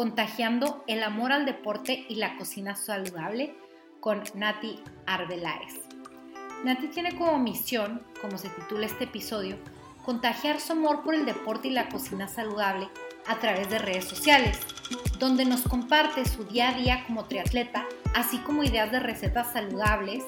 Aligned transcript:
contagiando 0.00 0.82
el 0.86 1.02
amor 1.02 1.30
al 1.30 1.44
deporte 1.44 2.06
y 2.08 2.14
la 2.14 2.38
cocina 2.38 2.74
saludable 2.74 3.54
con 4.00 4.22
Nati 4.34 4.80
Arbeláez. 5.04 5.74
Nati 6.64 6.88
tiene 6.88 7.18
como 7.18 7.38
misión, 7.38 8.02
como 8.18 8.38
se 8.38 8.48
titula 8.48 8.86
este 8.86 9.04
episodio, 9.04 9.58
contagiar 10.02 10.58
su 10.58 10.72
amor 10.72 11.02
por 11.02 11.14
el 11.14 11.26
deporte 11.26 11.68
y 11.68 11.72
la 11.72 11.90
cocina 11.90 12.28
saludable 12.28 12.88
a 13.26 13.40
través 13.40 13.68
de 13.68 13.78
redes 13.78 14.06
sociales, 14.06 14.58
donde 15.18 15.44
nos 15.44 15.60
comparte 15.64 16.24
su 16.24 16.44
día 16.44 16.70
a 16.70 16.78
día 16.78 17.04
como 17.06 17.26
triatleta, 17.26 17.84
así 18.14 18.38
como 18.38 18.64
ideas 18.64 18.90
de 18.90 19.00
recetas 19.00 19.52
saludables, 19.52 20.24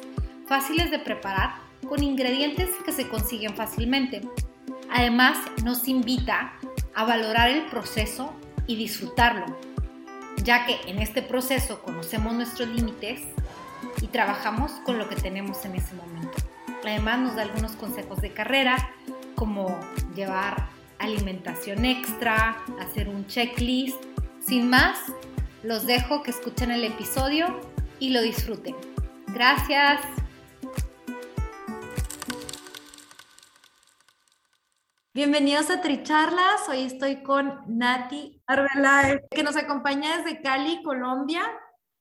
fáciles 0.46 0.90
de 0.90 0.98
preparar, 0.98 1.54
con 1.88 2.02
ingredientes 2.02 2.68
que 2.84 2.92
se 2.92 3.08
consiguen 3.08 3.56
fácilmente. 3.56 4.20
Además, 4.90 5.38
nos 5.64 5.88
invita 5.88 6.58
a 6.94 7.04
valorar 7.06 7.48
el 7.48 7.64
proceso 7.70 8.34
y 8.66 8.76
disfrutarlo, 8.76 9.46
ya 10.42 10.66
que 10.66 10.80
en 10.86 10.98
este 10.98 11.22
proceso 11.22 11.82
conocemos 11.82 12.34
nuestros 12.34 12.68
límites 12.68 13.22
y 14.00 14.06
trabajamos 14.06 14.72
con 14.84 14.98
lo 14.98 15.08
que 15.08 15.16
tenemos 15.16 15.64
en 15.64 15.74
ese 15.74 15.94
momento. 15.94 16.36
Además 16.84 17.20
nos 17.20 17.36
da 17.36 17.42
algunos 17.42 17.72
consejos 17.72 18.20
de 18.20 18.32
carrera, 18.32 18.90
como 19.34 19.78
llevar 20.14 20.68
alimentación 20.98 21.84
extra, 21.84 22.56
hacer 22.80 23.08
un 23.08 23.26
checklist. 23.26 23.96
Sin 24.40 24.70
más, 24.70 24.98
los 25.62 25.86
dejo 25.86 26.22
que 26.22 26.30
escuchen 26.30 26.70
el 26.70 26.84
episodio 26.84 27.60
y 27.98 28.10
lo 28.10 28.22
disfruten. 28.22 28.74
Gracias. 29.28 30.00
Bienvenidos 35.14 35.68
a 35.68 35.82
Tricharlas. 35.82 36.66
Hoy 36.70 36.84
estoy 36.84 37.22
con 37.22 37.60
Nati 37.66 38.42
Arbeláez, 38.46 39.20
que 39.30 39.42
nos 39.42 39.56
acompaña 39.56 40.16
desde 40.16 40.40
Cali, 40.40 40.82
Colombia. 40.82 41.42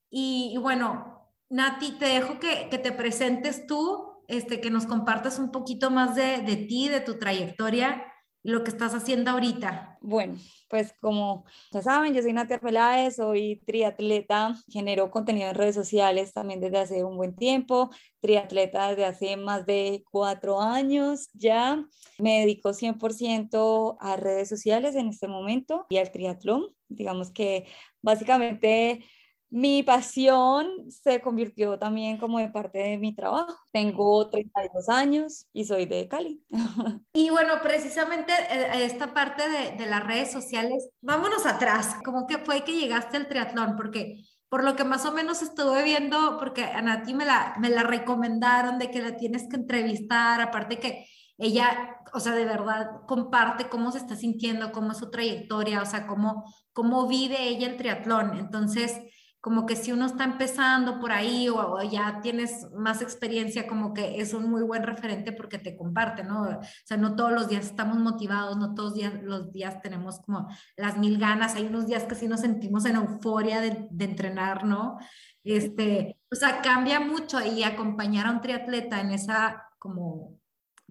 Y, 0.09 0.57
bueno, 0.61 1.29
Nati, 1.49 1.91
te 1.99 2.05
dejo 2.05 2.39
que, 2.39 2.69
te 2.71 2.91
presentes 2.93 3.67
tú, 3.67 4.23
este, 4.29 4.61
que 4.61 4.69
nos 4.69 4.85
compartas 4.85 5.39
un 5.39 5.51
poquito 5.51 5.91
más 5.91 6.15
de, 6.15 6.37
de 6.37 6.55
ti, 6.55 6.87
de 6.87 7.01
tu 7.01 7.19
trayectoria 7.19 8.01
lo 8.43 8.63
que 8.63 8.71
estás 8.71 8.93
haciendo 8.93 9.31
ahorita? 9.31 9.97
Bueno, 10.01 10.35
pues 10.69 10.93
como 10.99 11.45
ya 11.71 11.81
saben, 11.81 12.13
yo 12.13 12.21
soy 12.21 12.33
Natia 12.33 12.59
Peláez, 12.59 13.17
soy 13.17 13.61
triatleta, 13.65 14.55
genero 14.67 15.11
contenido 15.11 15.49
en 15.49 15.55
redes 15.55 15.75
sociales 15.75 16.33
también 16.33 16.59
desde 16.59 16.79
hace 16.79 17.03
un 17.03 17.17
buen 17.17 17.35
tiempo, 17.35 17.91
triatleta 18.19 18.89
desde 18.89 19.05
hace 19.05 19.37
más 19.37 19.65
de 19.65 20.03
cuatro 20.09 20.59
años 20.61 21.29
ya. 21.33 21.85
Me 22.17 22.39
dedico 22.39 22.73
100% 22.73 23.97
a 23.99 24.15
redes 24.15 24.49
sociales 24.49 24.95
en 24.95 25.09
este 25.09 25.27
momento 25.27 25.85
y 25.89 25.97
al 25.97 26.11
triatlón. 26.11 26.67
Digamos 26.87 27.31
que 27.31 27.67
básicamente 28.01 29.05
mi 29.51 29.83
pasión 29.83 30.89
se 30.89 31.19
convirtió 31.19 31.77
también 31.77 32.17
como 32.17 32.39
de 32.39 32.47
parte 32.47 32.79
de 32.79 32.97
mi 32.97 33.13
trabajo. 33.13 33.53
Tengo 33.73 34.29
32 34.29 34.87
años 34.87 35.45
y 35.51 35.65
soy 35.65 35.85
de 35.85 36.07
Cali. 36.07 36.41
Y 37.13 37.29
bueno, 37.29 37.55
precisamente 37.61 38.31
eh, 38.49 38.85
esta 38.85 39.13
parte 39.13 39.43
de, 39.77 39.85
las 39.85 40.07
redes 40.07 40.31
sociales, 40.31 40.89
vámonos 41.01 41.45
atrás. 41.45 41.97
¿Cómo 42.05 42.25
que 42.25 42.37
fue 42.37 42.63
que 42.63 42.79
llegaste 42.79 43.17
al 43.17 43.27
triatlón? 43.27 43.75
Porque 43.75 44.23
por 44.47 44.63
lo 44.63 44.77
que 44.77 44.85
más 44.85 45.05
o 45.05 45.11
menos 45.11 45.41
estuve 45.41 45.83
viendo, 45.83 46.37
porque 46.39 46.63
a 46.63 46.81
Nati 46.81 47.13
me 47.13 47.25
la, 47.25 47.55
me 47.59 47.69
la 47.69 47.83
recomendaron 47.83 48.79
de 48.79 48.89
que 48.89 49.01
la 49.01 49.17
tienes 49.17 49.49
que 49.49 49.57
entrevistar, 49.57 50.39
aparte 50.39 50.79
que 50.79 51.05
ella, 51.37 51.97
o 52.13 52.19
sea, 52.21 52.33
de 52.33 52.45
verdad 52.45 53.01
comparte 53.07 53.67
cómo 53.67 53.91
se 53.91 53.97
está 53.97 54.15
sintiendo, 54.15 54.71
cómo 54.71 54.93
es 54.93 54.99
su 54.99 55.09
trayectoria, 55.09 55.81
o 55.81 55.85
sea, 55.85 56.07
cómo, 56.07 56.45
cómo 56.71 57.07
vive 57.07 57.49
ella 57.49 57.67
el 57.67 57.77
triatlón. 57.77 58.37
Entonces, 58.37 58.97
como 59.41 59.65
que 59.65 59.75
si 59.75 59.91
uno 59.91 60.05
está 60.05 60.23
empezando 60.23 60.99
por 60.99 61.11
ahí 61.11 61.49
o, 61.49 61.81
ya 61.81 62.21
tienes 62.21 62.67
más 62.75 63.01
experiencia, 63.01 63.67
como 63.67 63.91
que 63.91 64.21
es 64.21 64.35
un 64.35 64.47
muy 64.49 64.61
buen 64.61 64.83
referente 64.83 65.31
porque 65.31 65.57
te 65.57 65.75
comparte, 65.75 66.23
¿no? 66.23 66.43
O 66.43 66.59
sea, 66.85 66.97
no 66.97 67.15
todos 67.15 67.31
los 67.31 67.49
días 67.49 67.65
estamos 67.65 67.97
motivados, 67.97 68.57
no 68.57 68.75
todos 68.75 68.93
los 69.23 69.51
días 69.51 69.81
tenemos 69.81 70.19
como 70.21 70.47
las 70.77 70.99
mil 70.99 71.17
ganas, 71.17 71.55
hay 71.55 71.65
unos 71.65 71.87
días 71.87 72.03
que 72.03 72.13
sí 72.13 72.27
nos 72.27 72.41
sentimos 72.41 72.85
en 72.85 72.97
euforia 72.97 73.61
de, 73.61 73.89
entrenar, 73.99 74.63
¿no? 74.63 74.99
Este, 75.43 76.19
o 76.31 76.35
sea, 76.35 76.61
cambia 76.61 76.99
mucho 76.99 77.41
y 77.41 77.63
acompañar 77.63 78.27
a 78.27 78.31
un 78.31 78.41
triatleta 78.41 79.01
en 79.01 79.11
esa 79.11 79.63
como 79.79 80.39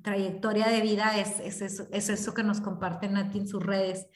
trayectoria 0.03 0.67
de 0.67 0.81
vida 0.81 1.17
es, 1.19 1.39
es, 1.39 1.63
eso, 1.63 1.87
es 1.93 2.09
eso 2.09 2.35
que 2.35 2.43
nos 2.43 2.61
comparten 2.61 3.13
Nati 3.13 3.39
en 3.39 3.47
sus 3.47 3.63
redes. 3.63 4.09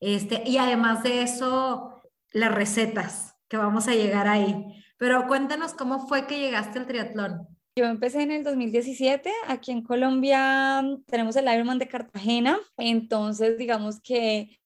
Este, 0.00 0.42
y 0.44 0.58
además 0.58 1.04
de 1.04 1.22
eso, 1.22 2.02
las 2.32 2.52
recetas 2.52 3.35
que 3.48 3.56
vamos 3.56 3.88
a 3.88 3.94
llegar 3.94 4.28
ahí. 4.28 4.54
Pero 4.98 5.26
cuéntanos 5.26 5.74
cómo 5.74 6.06
fue 6.06 6.26
que 6.26 6.38
llegaste 6.38 6.78
al 6.78 6.86
triatlón. 6.86 7.46
Yo 7.78 7.84
empecé 7.84 8.22
en 8.22 8.30
el 8.30 8.42
2017, 8.42 9.30
aquí 9.48 9.70
en 9.70 9.82
Colombia 9.82 10.80
mm, 10.82 11.04
tenemos 11.04 11.36
el 11.36 11.52
Ironman 11.52 11.78
de 11.78 11.88
Cartagena, 11.88 12.58
entonces 12.78 13.58
digamos 13.58 14.00
que 14.00 14.58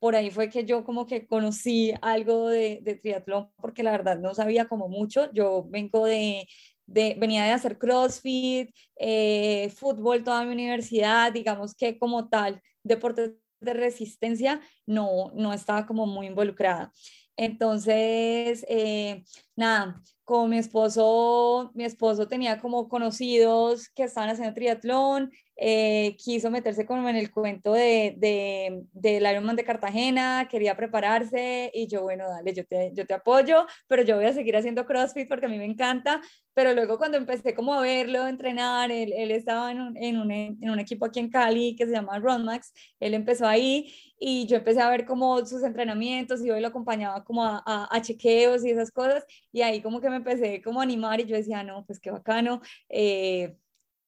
por 0.00 0.16
ahí 0.16 0.30
fue 0.30 0.50
que 0.50 0.64
yo 0.64 0.84
como 0.84 1.06
que 1.06 1.26
conocí 1.26 1.94
algo 2.02 2.48
de, 2.48 2.80
de 2.82 2.96
triatlón, 2.96 3.50
porque 3.56 3.84
la 3.84 3.92
verdad 3.92 4.18
no 4.18 4.34
sabía 4.34 4.66
como 4.66 4.88
mucho, 4.88 5.32
yo 5.32 5.64
vengo 5.68 6.06
de, 6.06 6.48
de, 6.86 7.16
venía 7.18 7.44
de 7.44 7.52
hacer 7.52 7.78
CrossFit, 7.78 8.74
eh, 8.96 9.70
fútbol 9.76 10.24
toda 10.24 10.44
mi 10.44 10.52
universidad, 10.52 11.32
digamos 11.32 11.74
que 11.74 11.98
como 11.98 12.28
tal, 12.28 12.62
deportes 12.82 13.32
de 13.60 13.74
resistencia, 13.74 14.60
no, 14.86 15.30
no 15.34 15.52
estaba 15.52 15.86
como 15.86 16.06
muy 16.06 16.26
involucrada. 16.26 16.92
Entonces, 17.38 18.64
eh, 18.68 19.24
nada, 19.56 20.00
como 20.24 20.48
mi 20.48 20.58
esposo, 20.58 21.70
mi 21.74 21.84
esposo 21.84 22.28
tenía 22.28 22.60
como 22.60 22.88
conocidos 22.88 23.88
que 23.90 24.04
estaban 24.04 24.30
haciendo 24.30 24.54
triatlón, 24.54 25.30
eh, 25.58 26.16
quiso 26.18 26.50
meterse 26.50 26.84
como 26.84 27.08
en 27.08 27.16
el 27.16 27.30
cuento 27.30 27.72
de, 27.72 28.14
de, 28.18 28.82
del 28.92 29.22
Ironman 29.22 29.56
de 29.56 29.64
Cartagena, 29.64 30.48
quería 30.50 30.76
prepararse 30.76 31.70
y 31.72 31.86
yo, 31.86 32.02
bueno, 32.02 32.28
dale, 32.28 32.52
yo 32.52 32.66
te, 32.66 32.90
yo 32.92 33.06
te 33.06 33.14
apoyo, 33.14 33.66
pero 33.86 34.02
yo 34.02 34.16
voy 34.16 34.26
a 34.26 34.34
seguir 34.34 34.56
haciendo 34.56 34.84
CrossFit 34.84 35.28
porque 35.28 35.46
a 35.46 35.48
mí 35.48 35.56
me 35.58 35.64
encanta, 35.64 36.20
pero 36.52 36.74
luego 36.74 36.98
cuando 36.98 37.16
empecé 37.16 37.54
como 37.54 37.72
a 37.72 37.80
verlo, 37.80 38.26
entrenar, 38.26 38.90
él, 38.90 39.12
él 39.16 39.30
estaba 39.30 39.70
en 39.70 39.80
un, 39.80 39.96
en, 39.96 40.18
un, 40.18 40.30
en 40.30 40.70
un, 40.70 40.78
equipo 40.78 41.06
aquí 41.06 41.20
en 41.20 41.30
Cali 41.30 41.74
que 41.76 41.86
se 41.86 41.92
llama 41.92 42.18
Runmax, 42.18 42.72
él 43.00 43.14
empezó 43.14 43.46
ahí 43.46 43.94
y 44.18 44.46
yo 44.46 44.56
empecé 44.56 44.80
a 44.80 44.90
ver 44.90 45.04
como 45.04 45.44
sus 45.46 45.62
entrenamientos 45.62 46.40
y 46.42 46.48
yo 46.48 46.58
lo 46.58 46.68
acompañaba 46.68 47.24
como 47.24 47.44
a, 47.44 47.62
a, 47.64 48.00
chequeos 48.02 48.64
y 48.64 48.70
esas 48.70 48.90
cosas 48.90 49.24
y 49.56 49.62
ahí 49.62 49.80
como 49.80 50.02
que 50.02 50.10
me 50.10 50.16
empecé 50.16 50.60
como 50.60 50.80
a 50.80 50.82
animar 50.82 51.18
y 51.18 51.24
yo 51.24 51.34
decía, 51.34 51.62
no, 51.62 51.86
pues 51.86 51.98
qué 51.98 52.10
bacano. 52.10 52.60
Eh, 52.90 53.56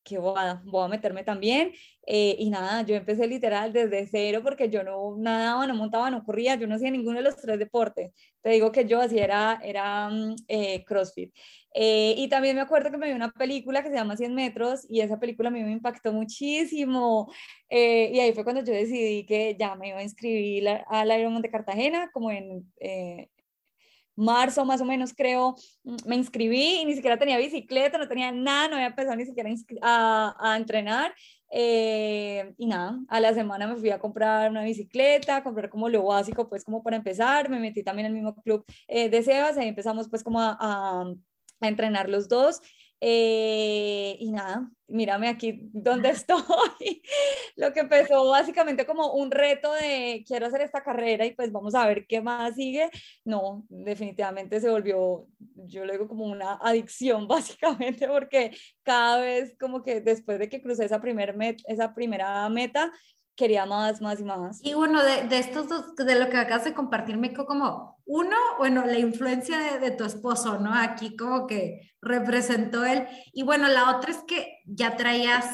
que 0.05 0.19
voy 0.19 0.35
a, 0.37 0.61
voy 0.67 0.85
a 0.85 0.89
meterme 0.89 1.25
también. 1.25 1.73
Eh, 2.07 2.37
y 2.39 2.51
nada, 2.51 2.83
yo 2.83 2.95
empecé 2.95 3.27
literal 3.27 3.73
desde 3.73 4.07
cero 4.07 4.41
porque 4.43 4.69
yo 4.69 4.83
no 4.83 5.17
nadaba, 5.17 5.67
no 5.67 5.75
montaba, 5.75 6.11
no 6.11 6.23
corría, 6.23 6.57
yo 6.57 6.67
no 6.67 6.75
hacía 6.75 6.91
ninguno 6.91 7.17
de 7.19 7.25
los 7.25 7.37
tres 7.37 7.59
deportes. 7.59 8.13
Te 8.43 8.51
digo 8.51 8.71
que 8.73 8.85
yo 8.87 9.01
hacía 9.01 9.25
era, 9.25 9.61
era 9.65 10.11
mm, 10.11 10.37
eh, 10.49 10.85
CrossFit. 10.85 11.35
Eh, 11.73 12.15
y 12.19 12.29
también 12.29 12.57
me 12.57 12.63
acuerdo 12.63 12.91
que 12.91 12.99
me 12.99 13.07
vi 13.09 13.15
una 13.15 13.31
película 13.33 13.83
que 13.83 13.89
se 13.89 13.95
llama 13.95 14.19
100 14.19 14.35
metros 14.35 14.85
y 14.89 15.01
esa 15.01 15.19
película 15.19 15.49
a 15.49 15.53
mí 15.53 15.63
me 15.63 15.73
impactó 15.73 16.13
muchísimo. 16.13 17.33
y 17.71 18.19
ahí 18.21 18.33
fue 18.35 18.45
cuando 18.45 18.63
yo 18.65 18.75
decidí 18.75 19.25
que 19.25 19.57
ya 19.59 19.77
me 19.77 19.89
iba 19.89 19.99
a 19.99 20.03
inscribir 20.03 20.69
al 20.89 21.19
Ironman 21.19 21.43
de 21.43 21.51
Cartagena 21.51 22.11
como 22.13 22.31
en 22.31 22.71
marzo 24.19 24.65
más 24.65 24.81
o 24.81 24.85
menos 24.85 25.15
creo, 25.15 25.55
mm, 25.85 25.97
me 26.07 26.17
inscribí 26.17 26.81
y 26.81 26.85
ni 26.85 26.95
siquiera 26.95 27.19
tenía 27.19 27.39
bicicleta, 27.39 27.99
no 27.99 28.09
tenía 28.09 28.33
nada, 28.33 28.69
no 28.69 28.75
había 28.75 28.89
empezado 28.89 29.17
ni 29.17 29.27
siquiera 29.27 29.51
a, 29.83 30.37
a 30.39 30.57
entrenar. 30.57 31.15
Eh, 31.51 32.53
y 32.59 32.67
nada, 32.67 32.99
a 33.09 33.21
la 33.21 33.33
semana 33.33 33.67
me 33.67 33.77
fui 33.77 33.91
a 33.91 33.99
comprar 33.99 34.51
una 34.51 34.65
bicicleta, 34.65 35.43
comprar 35.43 35.71
como 35.71 35.89
lo 35.89 36.05
básico, 36.05 36.49
pues 36.49 36.63
como 36.63 36.83
para 36.83 36.97
empezar, 36.97 37.49
me 37.49 37.59
metí 37.59 37.83
también 37.83 38.07
el 38.07 38.13
mismo 38.13 38.35
club 38.43 38.65
eh, 38.87 39.09
de 39.09 39.23
Sebas, 39.23 39.57
y 39.57 39.63
empezamos 39.63 40.09
pues 40.11 40.23
como 40.23 40.41
a, 40.41 40.57
a 40.61 41.69
entrenar 41.69 42.09
los 42.09 42.29
dos 42.29 42.61
eh, 43.01 44.17
y 44.19 44.31
nada, 44.33 44.71
mírame 44.89 45.29
aquí 45.29 45.61
donde 45.73 46.11
estoy. 46.11 47.03
Lo 47.57 47.73
que 47.73 47.81
empezó 47.81 48.29
básicamente 48.29 48.87
como 48.87 49.13
un 49.13 49.31
reto 49.31 49.73
de 49.75 50.25
quiero 50.27 50.47
hacer 50.47 50.63
esta 50.63 50.83
carrera 50.83 51.27
y 51.27 51.35
pues 51.35 51.53
vamos 51.53 51.75
a 51.75 51.87
ver 51.87 52.07
qué 52.07 52.21
más 52.21 52.55
sigue. 52.55 52.91
No, 53.25 53.65
definitivamente 53.69 54.61
se 54.61 54.71
volvió, 54.71 55.27
yo 55.39 55.85
lo 55.85 56.09
como 56.09 56.25
una 56.25 56.55
adicción 56.55 57.29
básicamente 57.29 58.09
porque 58.09 58.57
cada 58.83 59.21
vez 59.21 59.57
como 59.59 59.83
que 59.83 60.01
después 60.01 60.39
de 60.39 60.49
que 60.49 60.63
crucé 60.63 60.85
esa, 60.85 61.01
primer 61.01 61.37
esa 61.67 61.95
primera 61.95 62.49
meta, 62.49 62.93
quería 63.39 63.65
más, 63.65 64.03
más 64.03 64.21
y 64.21 64.25
más. 64.25 64.61
Y 64.63 64.75
bueno, 64.75 65.03
de, 65.03 65.29
de 65.29 65.39
estos 65.39 65.69
dos, 65.69 65.95
de 65.95 66.19
lo 66.19 66.29
que 66.29 66.37
acabas 66.37 66.65
de 66.65 66.75
compartir, 66.75 67.17
me 67.17 67.33
como 67.33 67.97
uno, 68.05 68.37
bueno, 68.59 68.85
la 68.85 68.99
influencia 68.99 69.59
de, 69.59 69.79
de, 69.79 69.93
tu 69.93 70.05
esposo, 70.05 70.59
¿no? 70.59 70.75
Aquí 70.75 71.17
como 71.17 71.47
que 71.47 71.93
representó 72.03 72.85
él. 72.85 73.07
Y 73.33 73.45
bueno, 73.45 73.69
la 73.69 73.97
otra 73.97 74.11
es 74.11 74.19
que 74.27 74.59
ya 74.67 74.97
traías 74.97 75.47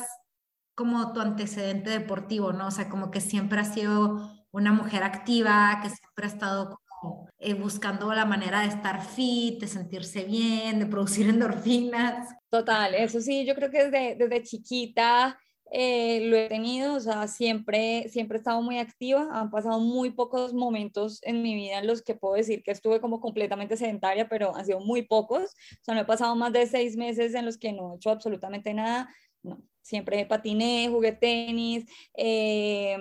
como 0.75 1.12
tu 1.12 1.20
antecedente 1.20 1.90
deportivo, 1.90 2.52
¿no? 2.52 2.69
O 2.69 2.70
sea, 2.70 2.88
como 2.88 3.10
que 3.10 3.20
siempre 3.20 3.60
has 3.60 3.75
sido 3.75 4.32
una 4.50 4.72
mujer 4.72 5.02
activa, 5.02 5.81
que 5.82 5.90
siempre 5.90 6.25
ha 6.25 6.28
estado 6.28 6.81
como 7.00 7.28
eh, 7.38 7.52
buscando 7.52 8.12
la 8.14 8.25
manera 8.25 8.60
de 8.60 8.69
estar 8.69 9.04
fit, 9.04 9.60
de 9.60 9.69
sentirse 9.69 10.25
bien, 10.25 10.78
de 10.78 10.86
producir 10.86 11.28
endorfinas. 11.28 12.28
Total, 12.48 12.94
eso 12.94 13.20
sí, 13.20 13.44
yo 13.44 13.54
creo 13.54 13.70
que 13.70 13.84
desde, 13.84 14.16
desde 14.16 14.42
chiquita 14.42 15.38
eh, 15.76 16.21
lo 16.29 16.37
he 16.37 16.49
tenido, 16.49 16.94
o 16.94 17.00
sea, 17.00 17.26
siempre, 17.26 18.09
siempre 18.09 18.37
he 18.37 18.38
estado 18.38 18.62
muy 18.62 18.79
activa, 18.79 19.29
han 19.32 19.50
pasado 19.50 19.81
muy 19.81 20.11
pocos 20.11 20.55
momentos 20.55 21.19
en 21.25 21.43
mi 21.43 21.53
vida 21.56 21.81
en 21.81 21.88
los 21.88 22.00
que 22.00 22.15
puedo 22.15 22.35
decir 22.35 22.62
que 22.62 22.71
estuve 22.71 23.00
como 23.00 23.21
completamente 23.21 23.76
sedentaria, 23.76 24.29
pero 24.29 24.55
han 24.55 24.65
sido 24.65 24.79
muy 24.79 25.03
pocos, 25.03 25.43
o 25.43 25.85
sea, 25.85 25.97
no 25.97 26.03
he 26.03 26.05
pasado 26.05 26.37
más 26.37 26.53
de 26.53 26.69
seis 26.69 26.97
meses 26.97 27.35
en 27.35 27.44
los 27.44 27.59
que 27.59 27.73
no 27.73 27.93
he 27.93 27.97
hecho 27.97 28.11
absolutamente 28.11 28.73
nada, 28.73 29.12
no, 29.43 29.61
siempre 29.82 30.25
patiné, 30.26 30.88
jugué 30.88 31.11
tenis, 31.11 31.87
eh, 32.17 32.97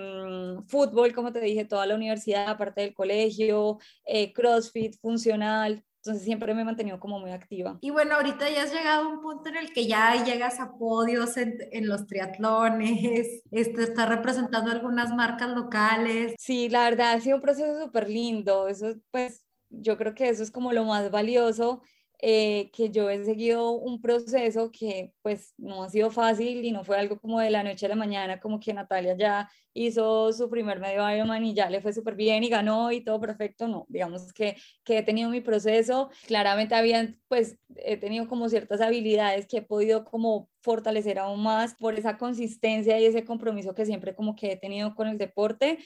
fútbol, 0.66 1.14
como 1.14 1.32
te 1.32 1.40
dije, 1.40 1.64
toda 1.64 1.86
la 1.86 1.94
universidad, 1.94 2.48
aparte 2.48 2.80
del 2.80 2.92
colegio, 2.92 3.78
eh, 4.04 4.32
CrossFit, 4.32 4.96
funcional, 5.00 5.84
entonces 6.04 6.24
siempre 6.24 6.52
me 6.52 6.60
he 6.60 6.64
mantenido 6.66 7.00
como 7.00 7.18
muy 7.18 7.30
activa. 7.30 7.78
Y 7.80 7.88
bueno, 7.88 8.16
ahorita 8.16 8.50
ya 8.50 8.64
has 8.64 8.74
llegado 8.74 9.04
a 9.04 9.08
un 9.08 9.22
punto 9.22 9.48
en 9.48 9.56
el 9.56 9.72
que 9.72 9.86
ya 9.86 10.22
llegas 10.22 10.60
a 10.60 10.76
podios 10.76 11.38
en, 11.38 11.56
en 11.72 11.88
los 11.88 12.06
triatlones, 12.06 13.42
este, 13.50 13.84
está 13.84 14.04
representando 14.04 14.70
algunas 14.70 15.14
marcas 15.14 15.48
locales. 15.56 16.34
Sí, 16.38 16.68
la 16.68 16.84
verdad 16.90 17.12
ha 17.14 17.20
sido 17.20 17.36
un 17.36 17.42
proceso 17.42 17.82
súper 17.82 18.10
lindo. 18.10 18.68
Eso 18.68 18.94
pues 19.10 19.46
yo 19.70 19.96
creo 19.96 20.14
que 20.14 20.28
eso 20.28 20.42
es 20.42 20.50
como 20.50 20.74
lo 20.74 20.84
más 20.84 21.10
valioso 21.10 21.80
eh, 22.26 22.70
que 22.72 22.88
yo 22.88 23.10
he 23.10 23.22
seguido 23.22 23.72
un 23.72 24.00
proceso 24.00 24.70
que 24.70 25.12
pues 25.20 25.52
no 25.58 25.82
ha 25.82 25.90
sido 25.90 26.10
fácil 26.10 26.64
y 26.64 26.72
no 26.72 26.82
fue 26.82 26.96
algo 26.96 27.18
como 27.20 27.38
de 27.38 27.50
la 27.50 27.62
noche 27.62 27.84
a 27.84 27.90
la 27.90 27.96
mañana, 27.96 28.40
como 28.40 28.58
que 28.58 28.72
Natalia 28.72 29.14
ya 29.14 29.50
hizo 29.74 30.32
su 30.32 30.48
primer 30.48 30.80
medio 30.80 31.06
Ironman 31.10 31.44
y 31.44 31.52
ya 31.52 31.68
le 31.68 31.82
fue 31.82 31.92
súper 31.92 32.14
bien 32.14 32.42
y 32.42 32.48
ganó 32.48 32.90
y 32.92 33.02
todo 33.02 33.20
perfecto, 33.20 33.68
no, 33.68 33.84
digamos 33.90 34.32
que, 34.32 34.56
que 34.84 34.96
he 34.96 35.02
tenido 35.02 35.28
mi 35.28 35.42
proceso, 35.42 36.08
claramente 36.26 36.74
habían 36.74 37.20
pues 37.28 37.58
he 37.76 37.98
tenido 37.98 38.26
como 38.26 38.48
ciertas 38.48 38.80
habilidades 38.80 39.46
que 39.46 39.58
he 39.58 39.62
podido 39.62 40.06
como 40.06 40.48
fortalecer 40.62 41.18
aún 41.18 41.42
más 41.42 41.74
por 41.74 41.98
esa 41.98 42.16
consistencia 42.16 42.98
y 42.98 43.04
ese 43.04 43.26
compromiso 43.26 43.74
que 43.74 43.84
siempre 43.84 44.14
como 44.14 44.34
que 44.34 44.52
he 44.52 44.56
tenido 44.56 44.94
con 44.94 45.08
el 45.08 45.18
deporte 45.18 45.78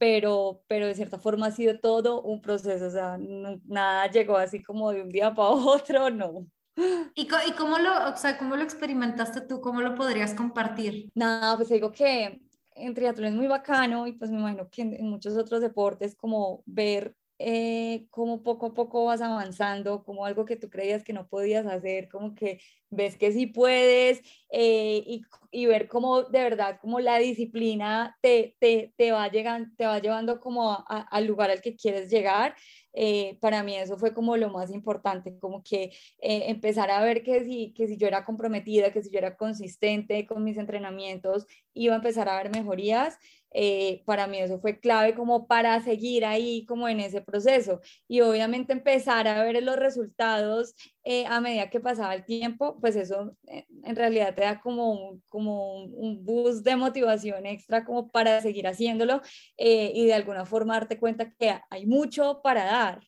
pero, 0.00 0.62
pero 0.66 0.86
de 0.86 0.94
cierta 0.94 1.18
forma 1.18 1.48
ha 1.48 1.50
sido 1.50 1.78
todo 1.78 2.22
un 2.22 2.40
proceso, 2.40 2.86
o 2.86 2.90
sea, 2.90 3.18
nada 3.18 4.10
llegó 4.10 4.38
así 4.38 4.62
como 4.62 4.92
de 4.92 5.02
un 5.02 5.10
día 5.10 5.34
para 5.34 5.50
otro, 5.50 6.08
no. 6.08 6.46
¿Y, 7.14 7.28
¿Y, 7.46 7.52
cómo, 7.58 7.78
lo, 7.78 8.10
o 8.10 8.16
sea, 8.16 8.38
cómo 8.38 8.56
lo 8.56 8.62
experimentaste 8.62 9.42
tú? 9.42 9.60
¿Cómo 9.60 9.82
lo 9.82 9.94
podrías 9.94 10.32
compartir? 10.32 11.10
Nada, 11.14 11.54
pues 11.58 11.68
digo 11.68 11.92
que 11.92 12.40
en 12.74 12.94
triatlón 12.94 13.28
es 13.28 13.34
muy 13.34 13.46
bacano 13.46 14.06
y 14.06 14.12
pues 14.12 14.30
me 14.30 14.38
imagino 14.38 14.70
que 14.70 14.80
en, 14.80 15.10
muchos 15.10 15.36
otros 15.36 15.60
deportes 15.60 16.14
como 16.14 16.62
ver 16.64 17.14
eh, 17.42 18.06
cómo 18.10 18.42
poco 18.42 18.66
a 18.66 18.74
poco 18.74 19.06
vas 19.06 19.22
avanzando, 19.22 20.04
como 20.04 20.26
algo 20.26 20.44
que 20.44 20.56
tú 20.56 20.68
creías 20.68 21.02
que 21.02 21.14
no 21.14 21.26
podías 21.26 21.64
hacer, 21.64 22.10
como 22.10 22.34
que 22.34 22.60
ves 22.90 23.16
que 23.16 23.32
sí 23.32 23.46
puedes 23.46 24.20
eh, 24.50 25.02
y, 25.06 25.22
y, 25.50 25.64
ver 25.64 25.88
cómo 25.88 26.24
de 26.24 26.42
verdad, 26.42 26.78
como 26.82 27.00
la 27.00 27.16
disciplina 27.18 28.18
te, 28.20 28.56
te, 28.60 28.92
te 28.94 29.12
va, 29.12 29.28
llegando, 29.28 29.70
te 29.78 29.86
va 29.86 30.00
llevando 30.00 30.38
como 30.38 30.84
al 30.86 31.26
lugar 31.26 31.50
al 31.50 31.62
que 31.62 31.76
quieres 31.76 32.10
llegar. 32.10 32.54
Eh, 32.92 33.38
para 33.40 33.62
mí 33.62 33.74
eso 33.76 33.96
fue 33.96 34.12
como 34.12 34.36
lo 34.36 34.50
más 34.50 34.70
importante, 34.70 35.38
como 35.38 35.62
que 35.62 35.92
empezar 36.18 36.90
a 36.90 37.02
ver 37.02 37.22
que 37.22 37.44
si, 37.44 37.72
que 37.72 37.86
si 37.86 37.96
yo 37.96 38.06
era 38.06 38.24
comprometida, 38.24 38.92
que 38.92 39.02
si 39.02 39.10
yo 39.10 39.18
era 39.18 39.36
consistente 39.36 40.26
con 40.26 40.44
mis 40.44 40.58
entrenamientos, 40.58 41.46
iba 41.72 41.94
a 41.94 41.96
empezar 41.96 42.28
a 42.28 42.36
ver 42.36 42.50
mejorías. 42.50 43.18
Eh, 43.52 44.02
para 44.06 44.26
mí 44.26 44.38
eso 44.38 44.60
fue 44.60 44.78
clave 44.78 45.14
como 45.14 45.46
para 45.46 45.80
seguir 45.82 46.24
ahí 46.24 46.64
como 46.66 46.88
en 46.88 47.00
ese 47.00 47.20
proceso 47.20 47.80
y 48.06 48.20
obviamente 48.20 48.72
empezar 48.72 49.26
a 49.26 49.42
ver 49.42 49.60
los 49.62 49.76
resultados 49.76 50.74
eh, 51.02 51.26
a 51.26 51.40
medida 51.40 51.68
que 51.68 51.80
pasaba 51.80 52.14
el 52.14 52.24
tiempo, 52.24 52.78
pues 52.80 52.94
eso 52.94 53.36
eh, 53.48 53.66
en 53.82 53.96
realidad 53.96 54.34
te 54.34 54.42
da 54.42 54.60
como 54.60 54.92
un, 54.92 55.22
como 55.28 55.84
un 55.84 56.24
boost 56.24 56.64
de 56.64 56.76
motivación 56.76 57.44
extra 57.46 57.84
como 57.84 58.10
para 58.10 58.40
seguir 58.40 58.68
haciéndolo 58.68 59.20
y 59.56 60.06
de 60.06 60.14
alguna 60.14 60.44
forma 60.46 60.74
darte 60.74 60.98
cuenta 60.98 61.30
que 61.32 61.60
hay 61.70 61.86
mucho 61.86 62.40
para 62.42 62.64
dar. 62.64 63.00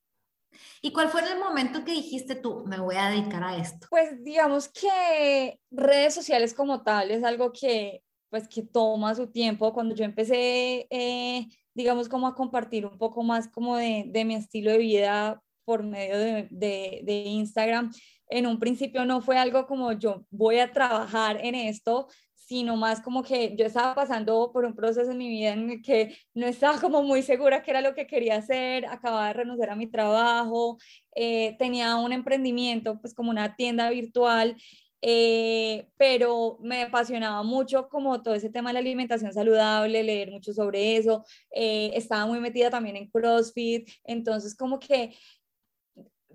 ¿Y 0.81 0.93
cuál 0.93 1.09
fue 1.09 1.23
el 1.23 1.39
momento 1.39 1.85
que 1.85 1.93
dijiste 1.93 2.35
tú, 2.35 2.65
me 2.67 2.79
voy 2.79 2.97
a 2.97 3.09
dedicar 3.09 3.43
a 3.45 3.57
esto? 3.57 3.87
Pues 3.89 4.23
digamos 4.23 4.69
que 4.69 5.59
redes 5.71 6.15
sociales 6.15 6.55
como 6.55 6.83
tal 6.83 7.11
es 7.11 7.25
algo 7.25 7.53
que 7.53 8.03
pues 8.33 8.49
que 8.49 8.63
toma 8.63 9.15
su 9.15 9.27
tiempo. 9.27 9.75
Cuando 9.75 9.95
yo 9.95 10.07
empecé, 10.07 10.87
eh, 10.89 11.47
digamos, 11.75 12.09
como 12.09 12.27
a 12.27 12.35
compartir 12.35 12.87
un 12.87 12.97
poco 12.97 13.23
más 13.23 13.47
como 13.47 13.77
de, 13.77 14.05
de 14.09 14.25
mi 14.25 14.35
estilo 14.35 14.71
de 14.71 14.79
vida 14.79 15.43
por 15.67 15.83
medio 15.83 16.17
de, 16.19 16.49
de, 16.51 17.03
de, 17.05 17.13
Instagram, 17.13 17.93
en 18.29 18.47
un 18.47 18.59
principio 18.59 19.05
no 19.05 19.21
fue 19.21 19.37
algo 19.37 19.67
como 19.67 19.93
yo 19.93 20.25
voy 20.31 20.61
a 20.61 20.73
trabajar 20.73 21.45
en 21.45 21.55
esto, 21.55 22.09
sino 22.35 22.75
más 22.77 23.03
como 23.03 23.23
que 23.23 23.55
yo 23.55 23.67
estaba 23.67 23.95
pasando 23.95 24.51
por 24.51 24.65
un 24.65 24.75
proceso 24.75 25.11
en 25.11 25.19
mi 25.19 25.29
vida 25.29 25.53
en 25.53 25.71
el 25.71 25.83
que 25.83 26.17
no 26.33 26.47
estaba 26.47 26.81
como 26.81 27.03
muy 27.03 27.23
segura 27.23 27.63
qué 27.63 27.73
era 27.73 27.83
lo 27.83 27.95
que 27.95 28.07
quería 28.07 28.37
hacer, 28.37 28.87
acababa 28.87 29.27
de 29.27 29.35
renunciar 29.35 29.71
a 29.71 29.77
mi 29.77 29.89
trabajo, 29.89 30.79
eh, 31.15 31.55
tenía 31.59 31.97
un 31.97 32.13
emprendimiento, 32.13 32.99
pues 32.99 33.13
como 33.13 33.31
una 33.31 33.57
tienda 33.57 33.91
virtual 33.91 34.57
eh, 35.03 35.89
pero 35.97 36.59
me 36.61 36.83
apasionaba 36.83 37.43
mucho 37.43 37.89
como 37.89 38.23
todo 38.23 38.35
ese 38.35 38.51
tema 38.51 38.71
de 38.71 38.75
la 38.75 38.79
alimentación 38.79 39.33
saludable, 39.33 40.03
leer 40.05 40.31
mucho 40.31 40.53
sobre 40.55 40.97
eso, 40.97 41.25
eh, 41.51 41.91
estaba 41.95 42.25
muy 42.27 42.39
metida 42.41 42.71
también 42.71 42.97
en 42.97 43.11
CrossFit, 43.11 43.89
entonces 44.05 44.55
como 44.57 44.79
que, 44.79 45.15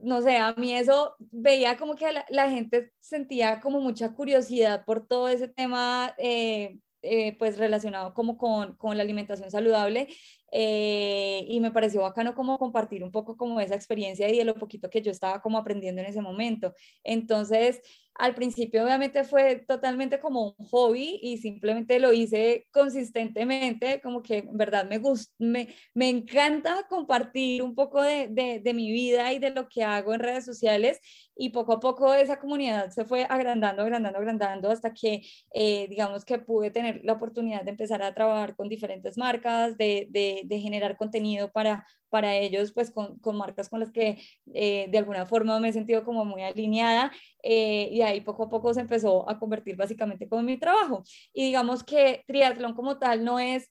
no 0.01 0.21
sé, 0.21 0.37
a 0.37 0.53
mí 0.55 0.73
eso 0.73 1.15
veía 1.19 1.77
como 1.77 1.95
que 1.95 2.05
la, 2.29 2.49
gente 2.49 2.91
sentía 2.99 3.61
como 3.61 3.79
mucha 3.79 4.13
curiosidad 4.13 4.85
por 4.85 5.07
todo 5.07 5.29
ese 5.29 5.47
tema. 5.47 6.13
Eh, 6.17 6.77
pues 7.37 7.57
relacionado 7.57 8.13
como 8.13 8.37
con, 8.37 8.75
con 8.75 8.97
la 8.97 9.03
alimentación 9.03 9.49
saludable 9.49 10.09
y 10.51 11.59
me 11.59 11.71
pareció 11.71 12.01
bacano 12.01 12.33
como 12.33 12.57
compartir 12.57 13.03
un 13.03 13.11
poco 13.11 13.35
como 13.37 13.59
esa 13.59 13.75
experiencia 13.75 14.29
y 14.29 14.37
de 14.37 14.45
lo 14.45 14.55
poquito 14.55 14.89
que 14.89 15.01
yo 15.01 15.11
estaba 15.11 15.41
como 15.41 15.57
aprendiendo 15.57 16.01
en 16.01 16.07
ese 16.07 16.21
momento. 16.21 16.73
Entonces, 17.03 17.81
al 18.17 18.33
principio 18.33 18.83
obviamente 18.83 19.23
fue 19.23 19.63
totalmente 19.67 20.19
como 20.19 20.55
un 20.57 20.65
hobby 20.67 21.19
y 21.21 21.37
simplemente 21.37 21.99
lo 21.99 22.13
hice 22.13 22.67
consistentemente, 22.71 24.01
como 24.01 24.23
que 24.23 24.39
en 24.39 24.57
verdad 24.57 24.87
me, 24.89 24.97
gusta, 24.97 25.33
me, 25.37 25.69
me 25.93 26.09
encanta 26.09 26.87
compartir 26.89 27.61
un 27.61 27.75
poco 27.75 28.01
de, 28.01 28.27
de, 28.29 28.59
de, 28.59 28.73
mi 28.73 28.91
vida 28.91 29.33
y 29.33 29.39
de 29.39 29.51
lo 29.51 29.69
que 29.69 29.83
hago 29.83 30.13
en 30.13 30.19
redes 30.19 30.45
sociales 30.45 30.99
y 31.35 31.49
poco 31.49 31.73
a 31.73 31.79
poco 31.79 32.13
esa 32.13 32.39
comunidad 32.39 32.89
se 32.89 33.05
fue 33.05 33.25
agrandando, 33.29 33.83
agrandando, 33.83 34.17
agrandando 34.17 34.71
hasta 34.71 34.93
que 34.93 35.21
eh, 35.53 35.87
digamos 35.87 36.25
que 36.25 36.39
pude 36.39 36.71
tener 36.71 37.01
la 37.03 37.13
oportunidad 37.13 37.63
de 37.63 37.71
empezar 37.71 38.01
a 38.01 38.13
trabajar 38.13 38.55
con 38.55 38.67
diferentes 38.67 39.17
marcas, 39.17 39.77
de, 39.77 40.07
de, 40.09 40.36
de 40.45 40.59
generar 40.59 40.97
contenido 40.97 41.51
para, 41.51 41.85
para 42.09 42.35
ellos, 42.35 42.71
pues 42.73 42.91
con, 42.91 43.19
con 43.19 43.37
marcas 43.37 43.69
con 43.69 43.79
las 43.79 43.91
que 43.91 44.21
eh, 44.53 44.87
de 44.89 44.97
alguna 44.97 45.25
forma 45.25 45.59
me 45.59 45.69
he 45.69 45.73
sentido 45.73 46.03
como 46.03 46.25
muy 46.25 46.43
alineada 46.43 47.11
eh, 47.43 47.89
y 47.91 48.01
ahí 48.01 48.21
poco 48.21 48.43
a 48.43 48.49
poco 48.49 48.73
se 48.73 48.81
empezó 48.81 49.29
a 49.29 49.39
convertir 49.39 49.75
básicamente 49.75 50.27
como 50.27 50.43
mi 50.43 50.57
trabajo. 50.57 51.03
Y 51.33 51.45
digamos 51.45 51.83
que 51.83 52.23
triatlón 52.27 52.73
como 52.73 52.97
tal 52.97 53.23
no 53.23 53.39
es 53.39 53.69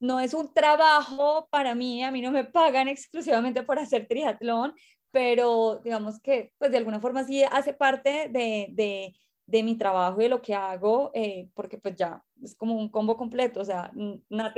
no 0.00 0.20
es 0.20 0.34
un 0.34 0.52
trabajo 0.54 1.48
para 1.50 1.74
mí, 1.74 2.02
a 2.04 2.10
mí 2.10 2.20
no 2.20 2.30
me 2.30 2.44
pagan 2.44 2.88
exclusivamente 2.88 3.62
por 3.64 3.78
hacer 3.78 4.06
triatlón, 4.06 4.72
pero 5.10 5.80
digamos 5.82 6.20
que 6.20 6.52
pues 6.58 6.70
de 6.70 6.78
alguna 6.78 7.00
forma 7.00 7.24
sí 7.24 7.42
hace 7.42 7.74
parte 7.74 8.28
de, 8.30 8.68
de, 8.70 9.14
de 9.46 9.62
mi 9.62 9.76
trabajo 9.76 10.20
y 10.20 10.24
de 10.24 10.28
lo 10.28 10.42
que 10.42 10.54
hago, 10.54 11.10
eh, 11.14 11.48
porque 11.54 11.78
pues 11.78 11.96
ya 11.96 12.22
es 12.42 12.54
como 12.54 12.74
un 12.74 12.90
combo 12.90 13.16
completo, 13.16 13.60
o 13.60 13.64
sea, 13.64 13.90
la 14.28 14.52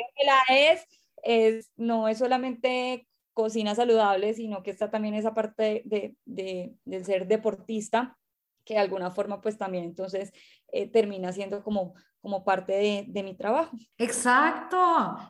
es, 0.51 0.85
es, 1.23 1.71
no 1.77 2.09
es 2.09 2.19
solamente 2.19 3.07
cocina 3.33 3.75
saludable, 3.75 4.35
sino 4.35 4.63
que 4.63 4.71
está 4.71 4.91
también 4.91 5.15
esa 5.15 5.35
parte 5.35 5.83
de, 5.85 6.17
de, 6.25 6.75
del 6.85 7.05
ser 7.05 7.27
deportista, 7.27 8.19
que 8.65 8.75
de 8.75 8.81
alguna 8.81 9.11
forma 9.11 9.41
pues 9.41 9.57
también 9.57 9.85
entonces 9.85 10.33
eh, 10.73 10.89
termina 10.89 11.33
siendo 11.33 11.63
como 11.63 11.95
como 12.21 12.45
parte 12.45 12.73
de, 12.73 13.05
de, 13.09 13.23
mi 13.23 13.35
trabajo. 13.35 13.77
Exacto. 13.97 14.77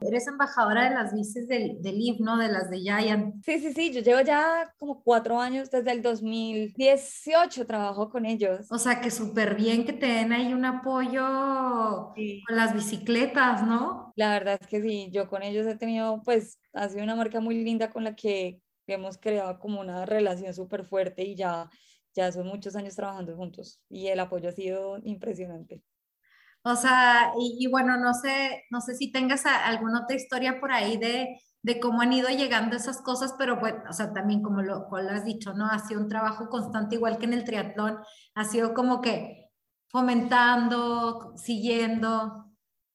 Eres 0.01 0.27
embajadora 0.27 0.89
de 0.89 0.95
las 0.95 1.15
bicis 1.15 1.47
del, 1.47 1.81
del 1.81 2.01
IF, 2.01 2.21
¿no? 2.21 2.37
De 2.37 2.49
las 2.49 2.69
de 2.69 2.79
Giant. 2.81 3.37
Sí, 3.45 3.61
sí, 3.61 3.73
sí. 3.73 3.93
Yo 3.93 4.01
llevo 4.01 4.21
ya 4.23 4.75
como 4.79 5.03
cuatro 5.03 5.41
años 5.41 5.71
desde 5.71 5.93
el 5.93 6.03
2018 6.03 7.67
trabajo 7.67 8.11
con 8.11 8.27
ellos. 8.27 8.67
O 8.71 8.79
sea, 8.79 9.01
que 9.01 9.11
súper 9.11 9.55
bien 9.55 9.85
que 9.85 9.93
te 9.93 10.07
den 10.07 10.33
ahí 10.33 10.53
un 10.53 10.65
apoyo 10.65 12.13
con 12.15 12.57
las 12.57 12.75
bicicletas, 12.75 13.65
¿no? 13.65 14.10
La 14.21 14.33
verdad 14.33 14.59
es 14.61 14.67
que 14.69 14.83
sí. 14.83 15.09
Yo 15.13 15.29
con 15.31 15.43
ellos 15.43 15.67
he 15.67 15.77
tenido, 15.77 16.21
pues, 16.23 16.61
ha 16.75 16.91
sido 16.91 17.03
una 17.05 17.17
marca 17.17 17.41
muy 17.41 17.65
linda 17.65 17.91
con 17.91 18.05
la 18.05 18.15
que 18.15 18.61
hemos 18.87 19.17
creado 19.17 19.59
como 19.59 19.81
una 19.81 20.05
relación 20.05 20.53
súper 20.53 20.85
fuerte 20.85 21.25
y 21.25 21.37
ya 21.37 21.71
ya 22.15 22.31
son 22.31 22.47
muchos 22.49 22.77
años 22.77 22.97
trabajando 22.97 23.35
juntos 23.37 23.81
y 23.89 24.09
el 24.09 24.21
apoyo 24.21 24.51
ha 24.51 24.53
sido 24.53 24.99
impresionante. 25.05 25.83
O 26.65 26.77
sea, 26.77 27.33
y, 27.41 27.67
bueno, 27.69 27.97
no 27.97 28.13
sé, 28.13 28.65
no 28.71 28.83
sé 28.83 28.95
si 28.95 29.11
tengas 29.11 29.47
alguna 29.47 30.03
otra 30.03 30.17
historia 30.17 30.61
por 30.61 30.71
ahí 30.73 30.99
de, 30.99 31.41
de 31.63 31.81
cómo 31.81 32.03
han 32.03 32.13
ido 32.13 32.29
llegando 32.29 32.77
esas 32.77 33.01
cosas, 33.01 33.35
pero 33.39 33.59
bueno, 33.59 33.83
o 33.89 33.93
sea, 33.95 34.13
también 34.13 34.43
como 34.43 34.61
lo, 34.61 34.85
como 34.85 35.01
lo 35.01 35.11
has 35.13 35.25
dicho, 35.25 35.55
¿no? 35.55 35.67
Ha 35.67 35.79
sido 35.79 36.01
un 36.03 36.11
trabajo 36.11 36.51
constante, 36.51 36.97
igual 36.97 37.17
que 37.19 37.25
en 37.27 37.33
el 37.35 37.45
triatlón, 37.45 38.01
ha 38.35 38.45
sido 38.45 38.75
como 38.75 39.01
que 39.01 39.51
fomentando, 39.89 41.33
siguiendo. 41.39 42.50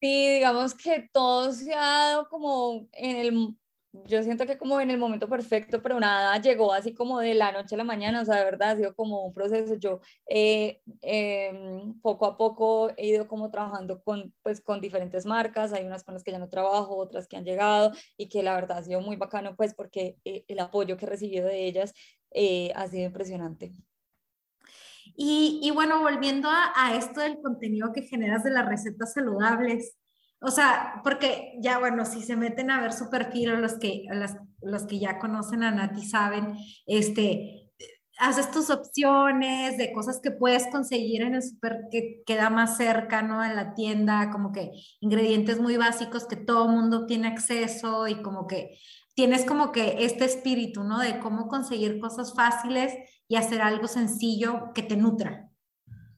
Sí, 0.05 0.29
digamos 0.35 0.75
que 0.75 1.09
todo 1.11 1.51
se 1.51 1.73
ha 1.73 1.79
dado 1.79 2.29
como 2.29 2.87
en 2.91 3.17
el 3.17 3.57
yo 4.05 4.21
siento 4.21 4.45
que 4.45 4.57
como 4.57 4.79
en 4.81 4.91
el 4.91 4.99
momento 4.99 5.27
perfecto, 5.27 5.81
pero 5.81 5.99
nada 5.99 6.39
llegó 6.39 6.73
así 6.73 6.93
como 6.93 7.19
de 7.19 7.33
la 7.33 7.51
noche 7.51 7.73
a 7.75 7.77
la 7.79 7.83
mañana, 7.85 8.21
o 8.21 8.25
sea, 8.25 8.35
de 8.35 8.43
verdad 8.45 8.71
ha 8.71 8.75
sido 8.75 8.93
como 8.95 9.25
un 9.25 9.33
proceso. 9.33 9.75
Yo 9.75 10.01
eh, 10.27 10.81
em, 11.01 11.99
poco 12.01 12.25
a 12.27 12.37
poco 12.37 12.91
he 12.97 13.07
ido 13.07 13.27
como 13.27 13.49
trabajando 13.49 14.03
con, 14.03 14.31
pues, 14.43 14.61
con 14.61 14.79
diferentes 14.81 15.25
marcas, 15.25 15.73
hay 15.73 15.85
unas 15.85 16.03
con 16.03 16.13
las 16.13 16.23
que 16.23 16.31
ya 16.31 16.39
no 16.39 16.49
trabajo, 16.49 16.97
otras 16.97 17.27
que 17.27 17.37
han 17.37 17.45
llegado 17.45 17.91
y 18.17 18.27
que 18.29 18.43
la 18.43 18.53
verdad 18.53 18.79
ha 18.79 18.83
sido 18.83 19.01
muy 19.01 19.15
bacano, 19.15 19.55
pues 19.55 19.73
porque 19.73 20.17
eh, 20.25 20.43
el 20.47 20.59
apoyo 20.59 20.97
que 20.97 21.05
he 21.05 21.09
recibido 21.09 21.47
de 21.47 21.65
ellas 21.65 21.93
eh, 22.31 22.71
ha 22.75 22.87
sido 22.87 23.05
impresionante. 23.05 23.71
Y, 25.17 25.59
y 25.63 25.71
bueno, 25.71 26.01
volviendo 26.01 26.49
a, 26.49 26.95
esto 26.95 27.21
del 27.21 27.41
contenido 27.41 27.93
que 27.93 28.03
generas 28.03 28.43
de 28.43 28.51
las 28.51 28.67
recetas 28.67 29.13
saludables, 29.13 29.95
o 30.41 30.51
sea, 30.51 31.01
porque 31.03 31.53
ya, 31.61 31.79
bueno, 31.79 32.05
si 32.05 32.21
se 32.21 32.35
meten 32.35 32.69
a 32.69 32.81
ver 32.81 32.93
su 32.93 33.09
perfil 33.09 33.61
los 33.61 33.75
que, 33.75 34.03
los 34.61 34.83
que 34.83 34.99
ya 34.99 35.17
conocen 35.17 35.63
a 35.63 35.71
Nati 35.71 36.05
saben, 36.05 36.57
este, 36.85 37.71
haces 38.17 38.51
tus 38.51 38.69
opciones 38.69 39.77
de 39.77 39.91
cosas 39.91 40.19
que 40.21 40.31
puedes 40.31 40.67
conseguir 40.67 41.21
en 41.21 41.35
el 41.35 41.43
super 41.43 41.87
que 41.91 42.23
queda 42.25 42.49
más 42.49 42.77
cerca, 42.77 43.21
¿no? 43.21 43.43
En 43.43 43.55
la 43.55 43.73
tienda, 43.73 44.29
como 44.31 44.51
que 44.51 44.71
ingredientes 44.99 45.59
muy 45.59 45.77
básicos 45.77 46.25
que 46.25 46.37
todo 46.37 46.67
mundo 46.67 47.05
tiene 47.05 47.27
acceso 47.27 48.07
y 48.07 48.21
como 48.21 48.47
que 48.47 48.77
tienes 49.15 49.45
como 49.45 49.71
que 49.71 50.05
este 50.05 50.25
espíritu, 50.25 50.83
¿no? 50.83 50.99
De 50.99 51.19
cómo 51.19 51.47
conseguir 51.47 51.99
cosas 51.99 52.33
fáciles 52.33 52.93
y 53.27 53.35
hacer 53.35 53.61
algo 53.61 53.87
sencillo 53.87 54.71
que 54.73 54.83
te 54.83 54.95
nutra. 54.95 55.49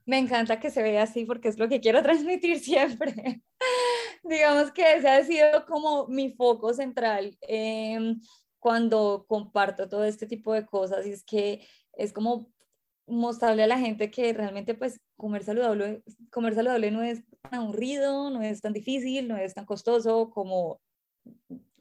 Me 0.06 0.18
encanta 0.18 0.60
que 0.60 0.72
se 0.72 0.84
vea 0.84 1.04
así 1.04 1.26
porque 1.26 1.50
es 1.50 1.58
lo 1.58 1.68
que 1.68 1.82
quiero 1.82 2.02
transmitir 2.04 2.60
siempre 2.60 3.44
digamos 4.24 4.72
que 4.72 4.96
ese 4.96 5.10
ha 5.10 5.24
sido 5.24 5.66
como 5.66 6.08
mi 6.08 6.32
foco 6.32 6.74
central 6.74 7.38
em, 7.42 8.20
cuando 8.60 9.26
comparto 9.28 9.88
todo 9.88 10.04
este 10.04 10.28
tipo 10.28 10.54
de 10.54 10.66
cosas 10.66 11.06
y 11.06 11.12
es 11.12 11.24
que 11.24 11.68
es 11.94 12.14
como 12.14 12.52
mostrarle 13.08 13.64
a 13.64 13.68
la 13.68 13.80
gente 13.80 14.12
que 14.12 14.34
realmente 14.34 14.76
pues 14.76 15.00
comer 15.16 15.44
saludable, 15.44 16.04
comer 16.30 16.56
saludable 16.56 16.92
no 16.92 17.04
es 17.04 17.24
tan 17.42 17.62
aburrido, 17.62 18.30
no 18.30 18.42
es 18.42 18.62
tan 18.62 18.74
difícil, 18.74 19.28
no 19.28 19.38
es 19.38 19.54
tan 19.54 19.66
costoso 19.66 20.30
como 20.30 20.82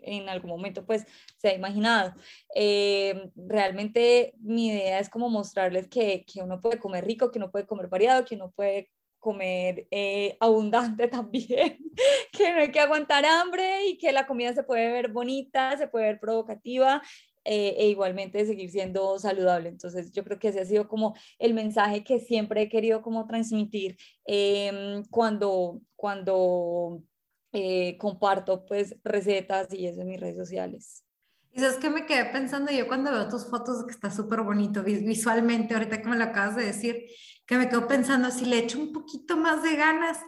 en 0.06 0.28
algún 0.28 0.50
momento 0.50 0.86
pues 0.86 1.04
se 1.36 1.48
ha 1.48 1.54
imaginado. 1.54 2.14
Em, 2.54 3.30
realmente 3.36 4.34
mi 4.40 4.68
idea 4.68 4.98
es 5.00 5.10
como 5.10 5.28
mostrarles 5.28 5.88
que, 5.88 6.24
que, 6.26 6.42
uno 6.42 6.60
puede 6.60 6.78
comer 6.78 7.04
rico, 7.04 7.30
que 7.30 7.38
uno 7.38 7.50
puede 7.50 7.66
comer 7.66 7.88
variado, 7.88 8.24
que 8.24 8.36
uno 8.36 8.50
puede 8.52 8.90
comer 9.18 9.88
eh, 9.90 10.36
abundante 10.40 11.08
también, 11.08 11.78
que 12.32 12.52
no 12.52 12.60
hay 12.60 12.70
que 12.70 12.80
aguantar 12.80 13.24
hambre 13.26 13.86
y 13.86 13.98
que 13.98 14.12
la 14.12 14.26
comida 14.26 14.52
se 14.54 14.62
puede 14.62 14.92
ver 14.92 15.08
bonita, 15.08 15.76
se 15.76 15.88
puede 15.88 16.06
ver 16.06 16.20
provocativa 16.20 17.02
eh, 17.44 17.74
e 17.78 17.88
igualmente 17.88 18.44
seguir 18.46 18.70
siendo 18.70 19.18
saludable. 19.18 19.68
Entonces 19.68 20.12
yo 20.12 20.24
creo 20.24 20.38
que 20.38 20.48
ese 20.48 20.60
ha 20.60 20.64
sido 20.64 20.88
como 20.88 21.14
el 21.38 21.54
mensaje 21.54 22.02
que 22.04 22.20
siempre 22.20 22.62
he 22.62 22.68
querido 22.68 23.02
como 23.02 23.26
transmitir 23.26 23.96
em, 24.26 25.04
cuando, 25.10 25.80
cuando 25.96 27.02
eh, 27.58 27.96
comparto 27.96 28.66
pues 28.66 28.94
recetas 29.02 29.72
y 29.72 29.86
eso 29.86 30.02
en 30.02 30.08
mis 30.08 30.20
redes 30.20 30.36
sociales. 30.36 31.02
Y 31.52 31.60
sabes 31.60 31.78
que 31.78 31.88
me 31.88 32.04
quedé 32.04 32.26
pensando 32.26 32.70
yo 32.70 32.86
cuando 32.86 33.10
veo 33.10 33.30
tus 33.30 33.46
fotos 33.46 33.82
que 33.86 33.92
está 33.92 34.10
súper 34.10 34.42
bonito 34.42 34.82
visualmente, 34.82 35.72
ahorita 35.72 36.02
que 36.02 36.08
me 36.08 36.18
lo 36.18 36.24
acabas 36.24 36.54
de 36.56 36.66
decir, 36.66 37.06
que 37.46 37.56
me 37.56 37.70
quedo 37.70 37.88
pensando, 37.88 38.30
si 38.30 38.44
le 38.44 38.58
echo 38.58 38.78
un 38.78 38.92
poquito 38.92 39.38
más 39.38 39.62
de 39.62 39.74
ganas, 39.74 40.18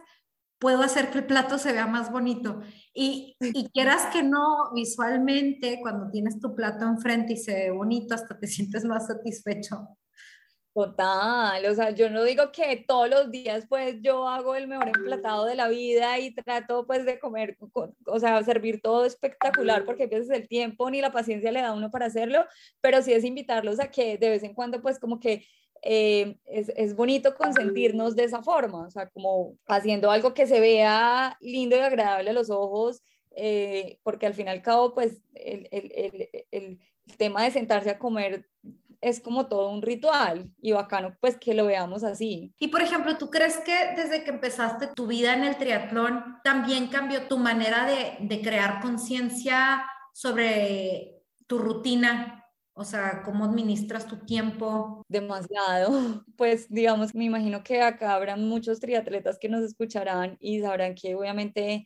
puedo 0.57 0.81
hacer 0.81 1.11
que 1.11 1.19
el 1.19 1.27
plato 1.27 1.59
se 1.59 1.71
vea 1.71 1.85
más 1.85 2.11
bonito. 2.11 2.61
Y, 2.95 3.37
y 3.39 3.69
quieras 3.69 4.07
que 4.11 4.23
no, 4.23 4.73
visualmente, 4.73 5.77
cuando 5.83 6.09
tienes 6.09 6.39
tu 6.39 6.55
plato 6.55 6.87
enfrente 6.87 7.33
y 7.33 7.37
se 7.37 7.53
ve 7.53 7.69
bonito, 7.69 8.15
hasta 8.15 8.39
te 8.39 8.47
sientes 8.47 8.83
más 8.85 9.05
satisfecho. 9.05 9.98
Total, 10.73 11.65
o 11.65 11.73
sea, 11.73 11.89
yo 11.89 12.09
no 12.11 12.23
digo 12.23 12.51
que 12.51 12.85
todos 12.87 13.09
los 13.09 13.31
días 13.31 13.65
pues 13.67 13.95
yo 14.01 14.27
hago 14.27 14.55
el 14.55 14.67
mejor 14.67 14.89
emplatado 14.89 15.45
de 15.45 15.55
la 15.55 15.67
vida 15.67 16.19
y 16.19 16.33
trato 16.33 16.85
pues 16.85 17.05
de 17.05 17.19
comer, 17.19 17.57
o 18.05 18.19
sea, 18.19 18.41
servir 18.43 18.79
todo 18.79 19.03
espectacular 19.03 19.83
porque 19.83 20.03
a 20.03 20.35
el 20.35 20.47
tiempo 20.47 20.89
ni 20.91 21.01
la 21.01 21.11
paciencia 21.11 21.51
le 21.51 21.61
da 21.61 21.69
a 21.69 21.73
uno 21.73 21.89
para 21.89 22.05
hacerlo, 22.05 22.45
pero 22.81 23.01
sí 23.01 23.11
es 23.13 23.23
invitarlos 23.23 23.79
a 23.79 23.89
que 23.89 24.17
de 24.19 24.29
vez 24.29 24.43
en 24.43 24.53
cuando 24.53 24.79
pues 24.81 24.99
como 24.99 25.19
que 25.19 25.43
eh, 25.81 26.37
es, 26.45 26.69
es, 26.75 26.95
bonito 26.95 27.35
consentirnos 27.35 28.15
de 28.15 28.25
esa 28.25 28.43
forma, 28.43 28.85
o 28.85 28.91
sea, 28.91 29.09
como 29.09 29.57
haciendo 29.67 30.11
algo 30.11 30.33
que 30.33 30.45
se 30.45 30.59
vea 30.59 31.35
lindo 31.41 31.75
y 31.77 31.79
agradable 31.79 32.29
a 32.29 32.33
los 32.33 32.49
ojos, 32.51 33.01
eh, 33.31 33.97
porque 34.03 34.27
al 34.27 34.33
fin 34.33 34.47
y 34.47 34.49
al 34.51 34.61
cabo 34.61 34.93
pues 34.93 35.21
el, 35.33 35.67
el, 35.71 35.91
el, 35.95 36.29
el 36.51 36.79
tema 37.17 37.43
de 37.43 37.51
sentarse 37.51 37.89
a 37.89 37.99
comer 37.99 38.45
es 39.01 39.19
como 39.19 39.47
todo 39.47 39.69
un 39.69 39.81
ritual 39.81 40.51
y 40.61 40.71
bacano 40.71 41.15
pues 41.19 41.37
que 41.37 41.53
lo 41.53 41.65
veamos 41.65 42.03
así. 42.03 42.53
Y 42.59 42.67
por 42.67 42.81
ejemplo, 42.81 43.17
¿tú 43.17 43.29
crees 43.29 43.57
que 43.57 43.93
desde 43.95 44.23
que 44.23 44.31
empezaste 44.31 44.87
tu 44.87 45.07
vida 45.07 45.33
en 45.33 45.43
el 45.43 45.57
triatlón 45.57 46.37
también 46.43 46.87
cambió 46.87 47.27
tu 47.27 47.37
manera 47.37 47.85
de, 47.85 48.17
de 48.19 48.41
crear 48.41 48.81
conciencia 48.81 49.85
sobre 50.13 51.23
tu 51.47 51.57
rutina? 51.57 52.39
O 52.73 52.85
sea, 52.85 53.23
¿cómo 53.23 53.43
administras 53.43 54.07
tu 54.07 54.17
tiempo? 54.17 55.03
Demasiado. 55.09 55.89
Pues 56.37 56.69
digamos, 56.69 57.13
me 57.13 57.25
imagino 57.25 57.61
que 57.61 57.81
acá 57.81 58.13
habrá 58.13 58.37
muchos 58.37 58.79
triatletas 58.79 59.37
que 59.37 59.49
nos 59.49 59.61
escucharán 59.63 60.37
y 60.39 60.61
sabrán 60.61 60.95
que 60.95 61.15
obviamente 61.15 61.85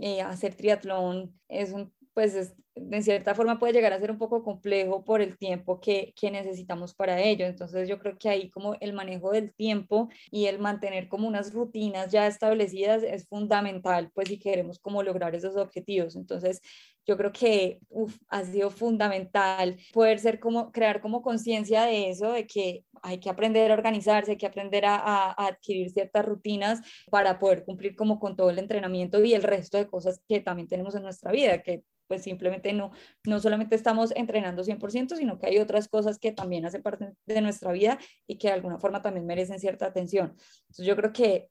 eh, 0.00 0.22
hacer 0.22 0.54
triatlón 0.54 1.38
es 1.48 1.72
un, 1.72 1.92
pues 2.14 2.34
es 2.34 2.54
de 2.74 3.02
cierta 3.02 3.34
forma 3.34 3.58
puede 3.58 3.74
llegar 3.74 3.92
a 3.92 4.00
ser 4.00 4.10
un 4.10 4.18
poco 4.18 4.42
complejo 4.42 5.04
por 5.04 5.20
el 5.20 5.36
tiempo 5.36 5.80
que, 5.80 6.14
que, 6.18 6.30
necesitamos 6.30 6.94
para 6.94 7.20
ello. 7.20 7.44
Entonces 7.46 7.88
yo 7.88 7.98
creo 7.98 8.16
que 8.18 8.30
ahí 8.30 8.50
como 8.50 8.74
el 8.80 8.92
manejo 8.94 9.30
del 9.30 9.54
tiempo 9.54 10.08
y 10.30 10.46
el 10.46 10.58
mantener 10.58 11.08
como 11.08 11.28
unas 11.28 11.52
rutinas 11.52 12.10
ya 12.10 12.26
establecidas 12.26 13.02
es 13.02 13.26
fundamental, 13.28 14.10
pues 14.14 14.28
si 14.28 14.38
queremos 14.38 14.78
como 14.78 15.02
lograr 15.02 15.34
esos 15.34 15.56
objetivos. 15.56 16.16
Entonces 16.16 16.62
yo 17.06 17.16
creo 17.16 17.32
que 17.32 17.80
ha 18.28 18.44
sido 18.44 18.70
fundamental 18.70 19.76
poder 19.92 20.18
ser 20.18 20.40
como, 20.40 20.72
crear 20.72 21.00
como 21.00 21.22
conciencia 21.22 21.84
de 21.84 22.10
eso, 22.10 22.32
de 22.32 22.46
que 22.46 22.84
hay 23.02 23.18
que 23.18 23.28
aprender 23.28 23.70
a 23.70 23.74
organizarse, 23.74 24.32
hay 24.32 24.36
que 24.36 24.46
aprender 24.46 24.84
a, 24.86 24.96
a, 24.96 25.46
adquirir 25.46 25.90
ciertas 25.90 26.24
rutinas 26.24 26.80
para 27.10 27.38
poder 27.38 27.64
cumplir 27.64 27.96
como 27.96 28.20
con 28.20 28.36
todo 28.36 28.50
el 28.50 28.58
entrenamiento 28.58 29.22
y 29.24 29.34
el 29.34 29.42
resto 29.42 29.78
de 29.78 29.88
cosas 29.88 30.22
que 30.28 30.40
también 30.40 30.68
tenemos 30.68 30.94
en 30.94 31.02
nuestra 31.02 31.32
vida, 31.32 31.62
que 31.62 31.82
pues 32.12 32.22
simplemente 32.22 32.61
no, 32.72 32.92
no 33.26 33.40
solamente 33.40 33.74
estamos 33.74 34.12
entrenando 34.14 34.62
100%, 34.62 35.16
sino 35.16 35.38
que 35.38 35.46
hay 35.46 35.58
otras 35.58 35.88
cosas 35.88 36.18
que 36.18 36.32
también 36.32 36.66
hacen 36.66 36.82
parte 36.82 37.14
de 37.26 37.40
nuestra 37.40 37.72
vida 37.72 37.98
y 38.26 38.38
que 38.38 38.48
de 38.48 38.54
alguna 38.54 38.78
forma 38.78 39.00
también 39.00 39.26
merecen 39.26 39.58
cierta 39.58 39.86
atención. 39.86 40.36
Entonces 40.68 40.86
yo 40.86 40.96
creo 40.96 41.12
que 41.12 41.48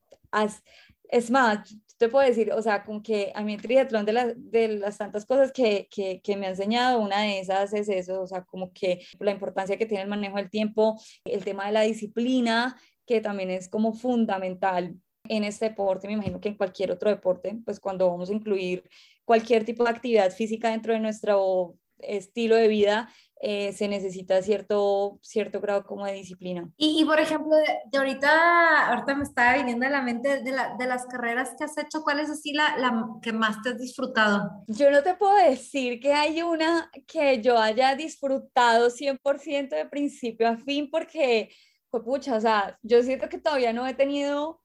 es 1.10 1.30
más, 1.30 1.76
te 1.98 2.10
puedo 2.10 2.26
decir, 2.26 2.52
o 2.54 2.62
sea, 2.62 2.84
con 2.84 3.04
que 3.04 3.32
a 3.36 3.44
mí 3.44 3.54
el 3.54 3.62
triatlón 3.62 4.06
de, 4.06 4.34
de 4.38 4.68
las 4.70 4.98
tantas 4.98 5.26
cosas 5.26 5.52
que, 5.52 5.88
que, 5.92 6.22
que, 6.22 6.38
me 6.38 6.48
ha 6.48 6.50
enseñado, 6.50 7.00
una 7.00 7.22
de 7.22 7.40
esas 7.40 7.74
es 7.74 7.90
eso, 7.90 8.22
o 8.22 8.28
sea, 8.28 8.44
como 8.44 8.72
que 8.74 9.06
la 9.20 9.32
importancia 9.32 9.78
que 9.78 9.86
tiene 9.86 10.04
el 10.04 10.10
manejo 10.10 10.38
del 10.38 10.50
tiempo, 10.50 11.00
el 11.26 11.44
tema 11.44 11.66
de 11.68 11.74
la 11.74 11.82
disciplina, 11.82 12.78
que 13.06 13.22
también 13.22 13.52
es 13.52 13.68
como 13.70 13.94
fundamental 13.94 14.96
en 15.26 15.44
este 15.44 15.70
deporte, 15.70 16.08
me 16.08 16.14
imagino 16.14 16.40
que 16.40 16.50
en 16.50 16.56
cualquier 16.56 16.92
otro 16.92 17.10
deporte, 17.10 17.58
pues 17.64 17.80
cuando 17.80 18.10
vamos 18.10 18.30
a 18.30 18.34
incluir 18.34 18.84
cualquier 19.32 19.64
tipo 19.64 19.86
de 19.86 19.92
actividad 19.92 20.30
física 20.30 20.72
dentro 20.72 20.92
de 20.92 21.00
nuestro 21.00 21.78
estilo 22.00 22.58
de 22.58 22.68
vida, 22.68 23.08
eh, 23.40 23.72
se 23.72 23.88
necesita 23.88 24.42
cierto, 24.42 25.20
cierto 25.22 25.62
grado 25.62 25.86
como 25.86 26.06
de 26.06 26.12
disciplina. 26.12 26.70
Y, 26.76 27.06
por 27.06 27.18
ejemplo, 27.18 27.56
de, 27.56 27.98
ahorita, 27.98 28.88
ahorita 28.88 29.16
me 29.16 29.24
estaba 29.24 29.54
viniendo 29.54 29.86
a 29.86 29.90
la 29.90 30.02
mente 30.02 30.44
de, 30.44 30.52
la, 30.52 30.76
de 30.78 30.86
las 30.86 31.06
carreras 31.06 31.56
que 31.58 31.64
has 31.64 31.78
hecho, 31.78 32.04
¿cuál 32.04 32.20
es 32.20 32.30
así 32.30 32.52
la, 32.52 32.76
la, 32.78 33.08
que 33.22 33.32
más 33.32 33.62
te 33.62 33.70
has 33.70 33.78
disfrutado? 33.78 34.52
Yo 34.68 34.92
no 34.92 35.02
te 35.02 35.14
puedo 35.14 35.38
decir 35.38 36.02
que 36.02 36.12
hay 36.12 36.42
una 36.42 36.92
que 37.08 37.42
yo 37.42 37.58
haya 37.58 37.96
disfrutado 37.96 38.90
100% 38.90 39.70
de 39.70 39.86
principio 39.86 40.50
a 40.50 40.58
fin, 40.58 40.90
porque, 40.92 41.56
pues 41.90 42.04
pucha, 42.04 42.36
o 42.36 42.42
sea, 42.42 42.78
yo 42.82 43.02
siento 43.02 43.30
que 43.30 43.38
todavía 43.38 43.72
no 43.72 43.88
he 43.88 43.94
tenido 43.94 44.62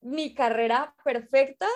mi 0.00 0.34
carrera 0.34 0.92
perfecta 1.04 1.68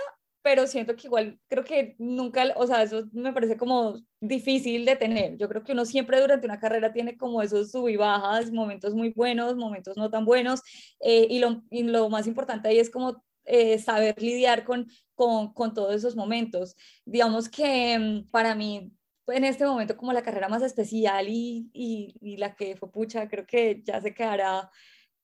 pero 0.46 0.68
siento 0.68 0.94
que 0.94 1.08
igual 1.08 1.40
creo 1.48 1.64
que 1.64 1.96
nunca, 1.98 2.44
o 2.54 2.68
sea, 2.68 2.84
eso 2.84 3.08
me 3.10 3.32
parece 3.32 3.56
como 3.56 4.00
difícil 4.20 4.84
de 4.84 4.94
tener. 4.94 5.36
Yo 5.38 5.48
creo 5.48 5.64
que 5.64 5.72
uno 5.72 5.84
siempre 5.84 6.20
durante 6.20 6.46
una 6.46 6.60
carrera 6.60 6.92
tiene 6.92 7.16
como 7.16 7.42
esos 7.42 7.72
sub 7.72 7.88
y 7.88 7.96
bajas, 7.96 8.52
momentos 8.52 8.94
muy 8.94 9.08
buenos, 9.10 9.56
momentos 9.56 9.96
no 9.96 10.08
tan 10.08 10.24
buenos, 10.24 10.62
eh, 11.00 11.26
y, 11.28 11.40
lo, 11.40 11.64
y, 11.68 11.82
lo, 11.82 12.08
más 12.10 12.28
importante 12.28 12.68
ahí 12.68 12.78
es 12.78 12.90
como 12.90 13.24
eh, 13.44 13.80
saber 13.80 14.22
lidiar 14.22 14.62
con, 14.62 14.86
con, 15.16 15.52
con, 15.52 15.74
todos 15.74 15.96
esos 15.96 16.14
momentos. 16.14 16.76
Digamos 17.04 17.48
que 17.48 17.98
mm, 17.98 18.30
para 18.30 18.54
mí 18.54 18.92
en 19.26 19.44
este 19.44 19.66
momento 19.66 19.96
como 19.96 20.12
la 20.12 20.22
carrera 20.22 20.48
más 20.48 20.62
especial 20.62 21.28
y, 21.28 21.68
y, 21.72 22.14
y 22.20 22.36
la 22.36 22.54
que 22.54 22.76
fue 22.76 22.92
pucha, 22.92 23.28
creo 23.28 23.44
que 23.46 23.82
ya 23.84 24.00
se 24.00 24.14
quedará 24.14 24.70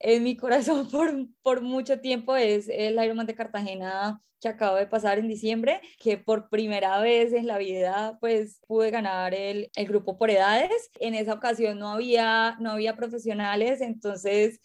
en 0.02 0.23
mi 0.25 0.37
corazón 0.37 0.88
por, 0.90 1.12
por 1.42 1.62
mucho 1.62 2.00
tiempo 2.00 2.37
es 2.37 2.68
el 2.68 3.02
Ironman 3.02 3.26
de 3.26 3.35
Cartagena 3.35 4.21
que 4.40 4.49
acabo 4.49 4.76
de 4.76 4.88
pasar 4.88 5.21
en 5.21 5.28
diciembre, 5.28 5.80
que 5.99 6.18
por 6.18 6.49
primera 6.49 7.00
vez 7.00 7.32
en 7.32 7.47
la 7.47 7.59
vida 7.59 8.18
pues 8.21 8.61
pude 8.66 8.90
ganar 8.90 9.35
el, 9.35 9.71
el 9.76 9.87
grupo 9.87 10.18
por 10.18 10.30
edades. 10.30 10.90
En 10.99 11.14
esa 11.14 11.35
ocasión 11.35 11.78
no 11.78 11.90
había, 11.90 12.56
no 12.59 12.73
había 12.73 12.97
profesionales, 12.97 13.80
entonces 13.80 14.61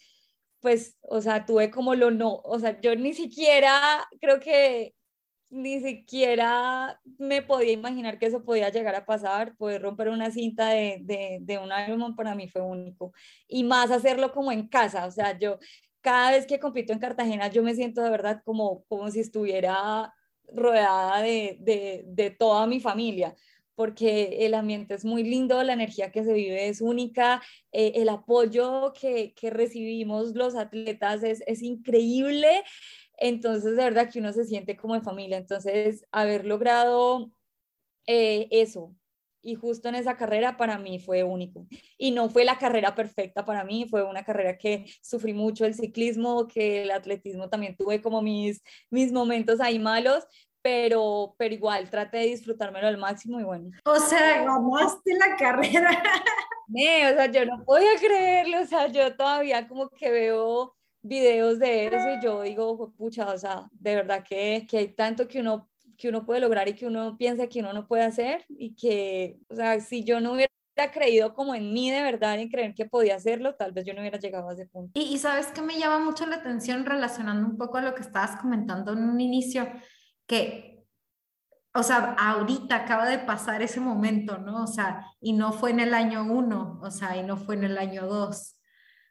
pues, 0.60 0.96
o 1.02 1.20
sea, 1.20 1.46
tuve 1.46 1.70
como 1.70 1.94
lo 1.94 2.10
no, 2.10 2.40
o 2.44 2.58
sea, 2.58 2.80
yo 2.80 2.96
ni 2.96 3.14
siquiera 3.14 4.06
creo 4.20 4.40
que 4.40 4.94
ni 5.50 5.80
siquiera 5.80 7.00
me 7.18 7.42
podía 7.42 7.72
imaginar 7.72 8.18
que 8.18 8.26
eso 8.26 8.44
podía 8.44 8.68
llegar 8.70 8.94
a 8.94 9.06
pasar, 9.06 9.56
poder 9.56 9.82
romper 9.82 10.08
una 10.08 10.30
cinta 10.30 10.70
de, 10.70 10.98
de, 11.02 11.38
de 11.40 11.58
un 11.58 11.70
Ironman 11.86 12.16
para 12.16 12.34
mí 12.34 12.48
fue 12.48 12.62
único. 12.62 13.12
Y 13.48 13.64
más 13.64 13.90
hacerlo 13.90 14.32
como 14.32 14.52
en 14.52 14.68
casa, 14.68 15.06
o 15.06 15.10
sea, 15.10 15.38
yo 15.38 15.58
cada 16.00 16.30
vez 16.32 16.46
que 16.46 16.60
compito 16.60 16.92
en 16.92 16.98
Cartagena, 16.98 17.48
yo 17.48 17.62
me 17.62 17.74
siento 17.74 18.02
de 18.02 18.10
verdad 18.10 18.42
como, 18.44 18.84
como 18.84 19.10
si 19.10 19.20
estuviera 19.20 20.14
rodeada 20.52 21.22
de, 21.22 21.58
de, 21.60 22.04
de 22.06 22.30
toda 22.30 22.66
mi 22.66 22.80
familia 22.80 23.34
porque 23.78 24.44
el 24.44 24.54
ambiente 24.54 24.94
es 24.94 25.04
muy 25.04 25.22
lindo, 25.22 25.62
la 25.62 25.72
energía 25.72 26.10
que 26.10 26.24
se 26.24 26.32
vive 26.32 26.66
es 26.66 26.80
única, 26.80 27.40
eh, 27.70 27.92
el 27.94 28.08
apoyo 28.08 28.92
que, 28.92 29.34
que, 29.34 29.50
recibimos 29.50 30.34
los 30.34 30.56
atletas 30.56 31.22
es, 31.22 31.44
es 31.46 31.62
increíble 31.62 32.64
entonces, 33.18 33.76
de 33.76 33.84
verdad 33.84 34.10
que 34.10 34.20
uno 34.20 34.32
se 34.32 34.44
siente 34.44 34.76
como 34.76 34.94
en 34.94 35.02
familia. 35.02 35.38
Entonces, 35.38 36.06
haber 36.12 36.46
logrado 36.46 37.30
eh, 38.06 38.48
eso 38.50 38.94
y 39.42 39.54
justo 39.54 39.88
en 39.88 39.94
esa 39.94 40.16
carrera 40.16 40.56
para 40.56 40.78
mí 40.78 40.98
fue 40.98 41.22
único. 41.22 41.66
Y 41.96 42.10
no 42.10 42.28
fue 42.28 42.44
la 42.44 42.58
carrera 42.58 42.94
perfecta 42.94 43.44
para 43.44 43.64
mí, 43.64 43.86
fue 43.88 44.02
una 44.02 44.24
carrera 44.24 44.58
que 44.58 44.86
sufrí 45.02 45.32
mucho 45.32 45.64
el 45.64 45.74
ciclismo, 45.74 46.46
que 46.48 46.82
el 46.82 46.90
atletismo 46.90 47.48
también 47.48 47.76
tuve 47.76 48.02
como 48.02 48.20
mis, 48.22 48.62
mis 48.90 49.12
momentos 49.12 49.60
ahí 49.60 49.78
malos, 49.78 50.26
pero, 50.60 51.34
pero 51.38 51.54
igual 51.54 51.88
traté 51.88 52.18
de 52.18 52.26
disfrutármelo 52.26 52.88
al 52.88 52.98
máximo 52.98 53.40
y 53.40 53.44
bueno. 53.44 53.70
O 53.84 53.96
sea, 54.00 54.44
ganaste 54.44 55.14
la 55.14 55.36
carrera. 55.36 55.90
o 56.68 57.14
sea, 57.16 57.26
yo 57.26 57.46
no 57.46 57.64
podía 57.64 57.96
creerlo, 57.98 58.60
o 58.60 58.66
sea, 58.66 58.88
yo 58.88 59.16
todavía 59.16 59.66
como 59.68 59.88
que 59.88 60.10
veo 60.10 60.74
videos 61.02 61.58
de 61.58 61.86
eso 61.86 62.10
y 62.18 62.22
yo 62.22 62.42
digo, 62.42 62.92
pucha, 62.96 63.32
o 63.32 63.38
sea, 63.38 63.68
de 63.72 63.94
verdad 63.94 64.24
que, 64.28 64.66
que 64.68 64.78
hay 64.78 64.88
tanto 64.88 65.28
que 65.28 65.40
uno, 65.40 65.68
que 65.96 66.08
uno 66.08 66.24
puede 66.24 66.40
lograr 66.40 66.68
y 66.68 66.74
que 66.74 66.86
uno 66.86 67.16
piensa 67.16 67.46
que 67.46 67.60
uno 67.60 67.72
no 67.72 67.86
puede 67.86 68.04
hacer 68.04 68.44
y 68.48 68.74
que, 68.74 69.38
o 69.48 69.54
sea, 69.54 69.80
si 69.80 70.04
yo 70.04 70.20
no 70.20 70.32
hubiera 70.32 70.50
creído 70.92 71.34
como 71.34 71.54
en 71.54 71.72
mí 71.72 71.90
de 71.90 72.02
verdad 72.02 72.38
en 72.38 72.48
creer 72.48 72.74
que 72.74 72.86
podía 72.86 73.16
hacerlo, 73.16 73.54
tal 73.54 73.72
vez 73.72 73.84
yo 73.84 73.94
no 73.94 74.00
hubiera 74.00 74.18
llegado 74.18 74.48
a 74.48 74.52
ese 74.52 74.66
punto. 74.66 74.92
Y, 74.94 75.14
y 75.14 75.18
sabes 75.18 75.48
que 75.48 75.62
me 75.62 75.78
llama 75.78 75.98
mucho 75.98 76.26
la 76.26 76.36
atención 76.36 76.86
relacionando 76.86 77.48
un 77.48 77.56
poco 77.56 77.78
a 77.78 77.82
lo 77.82 77.94
que 77.94 78.02
estabas 78.02 78.40
comentando 78.40 78.92
en 78.92 79.04
un 79.04 79.20
inicio, 79.20 79.68
que, 80.26 80.84
o 81.74 81.82
sea, 81.82 82.14
ahorita 82.18 82.76
acaba 82.76 83.08
de 83.08 83.18
pasar 83.18 83.62
ese 83.62 83.80
momento, 83.80 84.38
¿no? 84.38 84.64
O 84.64 84.66
sea, 84.66 85.06
y 85.20 85.32
no 85.32 85.52
fue 85.52 85.70
en 85.70 85.80
el 85.80 85.94
año 85.94 86.24
uno, 86.24 86.80
o 86.82 86.90
sea, 86.90 87.16
y 87.16 87.22
no 87.22 87.36
fue 87.36 87.56
en 87.56 87.64
el 87.64 87.78
año 87.78 88.06
dos. 88.06 88.57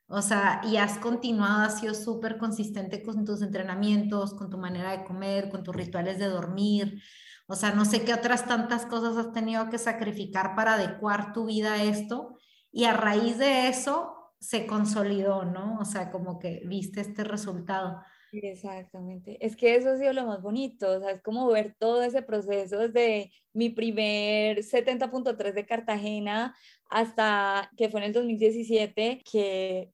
O 0.10 0.22
sea, 0.22 0.62
y 0.64 0.78
has 0.78 0.98
continuado, 1.00 1.64
has 1.66 1.80
sido 1.80 1.94
súper 1.94 2.38
consistente 2.38 3.04
con 3.04 3.26
tus 3.26 3.42
entrenamientos, 3.42 4.34
con 4.34 4.50
tu 4.50 4.58
manera 4.58 4.92
de 4.92 5.04
comer, 5.04 5.50
con 5.50 5.64
tus 5.64 5.76
rituales 5.76 6.18
de 6.18 6.28
dormir. 6.28 7.02
O 7.48 7.56
sea, 7.56 7.72
no 7.72 7.84
sé 7.84 8.04
qué 8.04 8.14
otras 8.14 8.46
tantas 8.46 8.86
cosas 8.86 9.18
has 9.18 9.34
tenido 9.34 9.70
que 9.70 9.78
sacrificar 9.78 10.56
para 10.56 10.76
adecuar 10.76 11.34
tu 11.34 11.46
vida 11.46 11.74
a 11.74 11.84
esto. 11.84 12.38
Y 12.72 12.86
a 12.86 12.94
raíz 12.94 13.38
de 13.38 13.68
eso 13.68 14.14
se 14.40 14.66
consolidó, 14.66 15.44
¿no? 15.44 15.78
O 15.80 15.86
sea, 15.86 16.10
como 16.12 16.40
que 16.40 16.62
viste 16.66 17.02
este 17.02 17.24
resultado. 17.24 18.02
Exactamente. 18.32 19.38
Es 19.46 19.56
que 19.56 19.76
eso 19.76 19.90
ha 19.90 19.98
sido 19.98 20.14
lo 20.14 20.26
más 20.26 20.42
bonito, 20.42 20.92
o 20.92 21.00
sea, 21.00 21.12
es 21.12 21.22
como 21.22 21.48
ver 21.48 21.76
todo 21.80 22.04
ese 22.04 22.22
proceso 22.22 22.78
desde 22.78 23.32
mi 23.54 23.70
primer 23.70 24.60
70.3 24.60 25.54
de 25.54 25.66
Cartagena 25.66 26.56
hasta 26.90 27.72
que 27.78 27.90
fue 27.90 28.02
en 28.02 28.08
el 28.08 28.14
2017, 28.14 29.24
que 29.30 29.94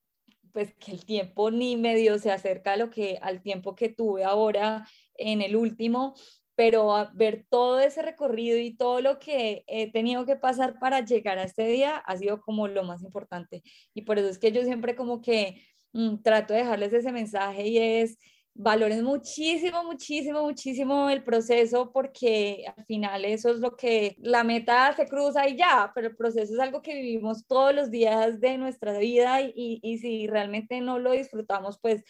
pues 0.54 0.74
que 0.76 0.92
el 0.92 1.06
tiempo 1.06 1.52
ni 1.52 1.76
medio 1.76 2.20
se 2.20 2.32
acerca 2.32 2.74
a 2.74 2.78
lo 2.78 2.90
que 2.90 3.20
al 3.22 3.42
tiempo 3.42 3.76
que 3.76 3.90
tuve 3.90 4.24
ahora 4.24 4.88
en 5.16 5.42
el 5.42 5.56
último, 5.56 6.16
pero 6.56 7.10
ver 7.16 7.46
todo 7.50 7.80
ese 7.80 8.02
recorrido 8.04 8.58
y 8.58 8.76
todo 8.78 9.02
lo 9.02 9.20
que 9.20 9.64
he 9.68 9.92
tenido 9.92 10.26
que 10.26 10.36
pasar 10.36 10.80
para 10.80 11.02
llegar 11.04 11.40
a 11.40 11.44
este 11.44 11.66
día 11.68 11.98
ha 11.98 12.18
sido 12.18 12.42
como 12.42 12.68
lo 12.68 12.84
más 12.84 13.04
importante. 13.04 13.64
Y 13.94 14.04
por 14.04 14.20
eso 14.20 14.30
es 14.30 14.40
que 14.40 14.52
yo 14.52 14.64
siempre 14.64 14.96
como 14.96 15.22
que 15.22 15.62
mm, 15.94 16.18
trato 16.22 16.54
de 16.54 16.60
dejarles 16.60 16.94
ese 16.94 17.12
mensaje 17.12 17.68
y 17.68 17.78
es 17.80 18.20
valoren 18.56 19.04
muchísimo, 19.04 19.84
muchísimo, 19.84 20.44
muchísimo 20.44 21.10
el 21.10 21.24
proceso 21.24 21.92
porque 21.92 22.66
al 22.76 22.86
final 22.86 23.26
eso 23.26 23.50
es 23.50 23.60
lo 23.60 23.76
que 23.76 24.16
la 24.20 24.44
meta 24.44 24.94
se 24.96 25.08
cruza 25.08 25.48
y 25.48 25.58
ya, 25.58 25.92
pero 25.96 26.08
el 26.08 26.16
proceso 26.16 26.54
es 26.54 26.60
algo 26.60 26.82
que 26.82 26.96
vivimos 26.96 27.48
todos 27.48 27.74
los 27.74 27.90
días 27.90 28.40
de 28.40 28.58
nuestra 28.58 28.98
vida 28.98 29.42
y, 29.42 29.80
y 29.82 29.98
si 29.98 30.28
realmente 30.28 30.82
no 30.82 31.00
lo 31.00 31.12
disfrutamos, 31.12 31.80
pues 31.80 32.04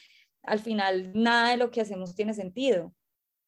al 0.44 0.60
final 0.60 1.12
nada 1.14 1.52
de 1.52 1.58
lo 1.58 1.72
que 1.72 1.82
hacemos 1.82 2.16
tiene 2.16 2.34
sentido. 2.34 2.94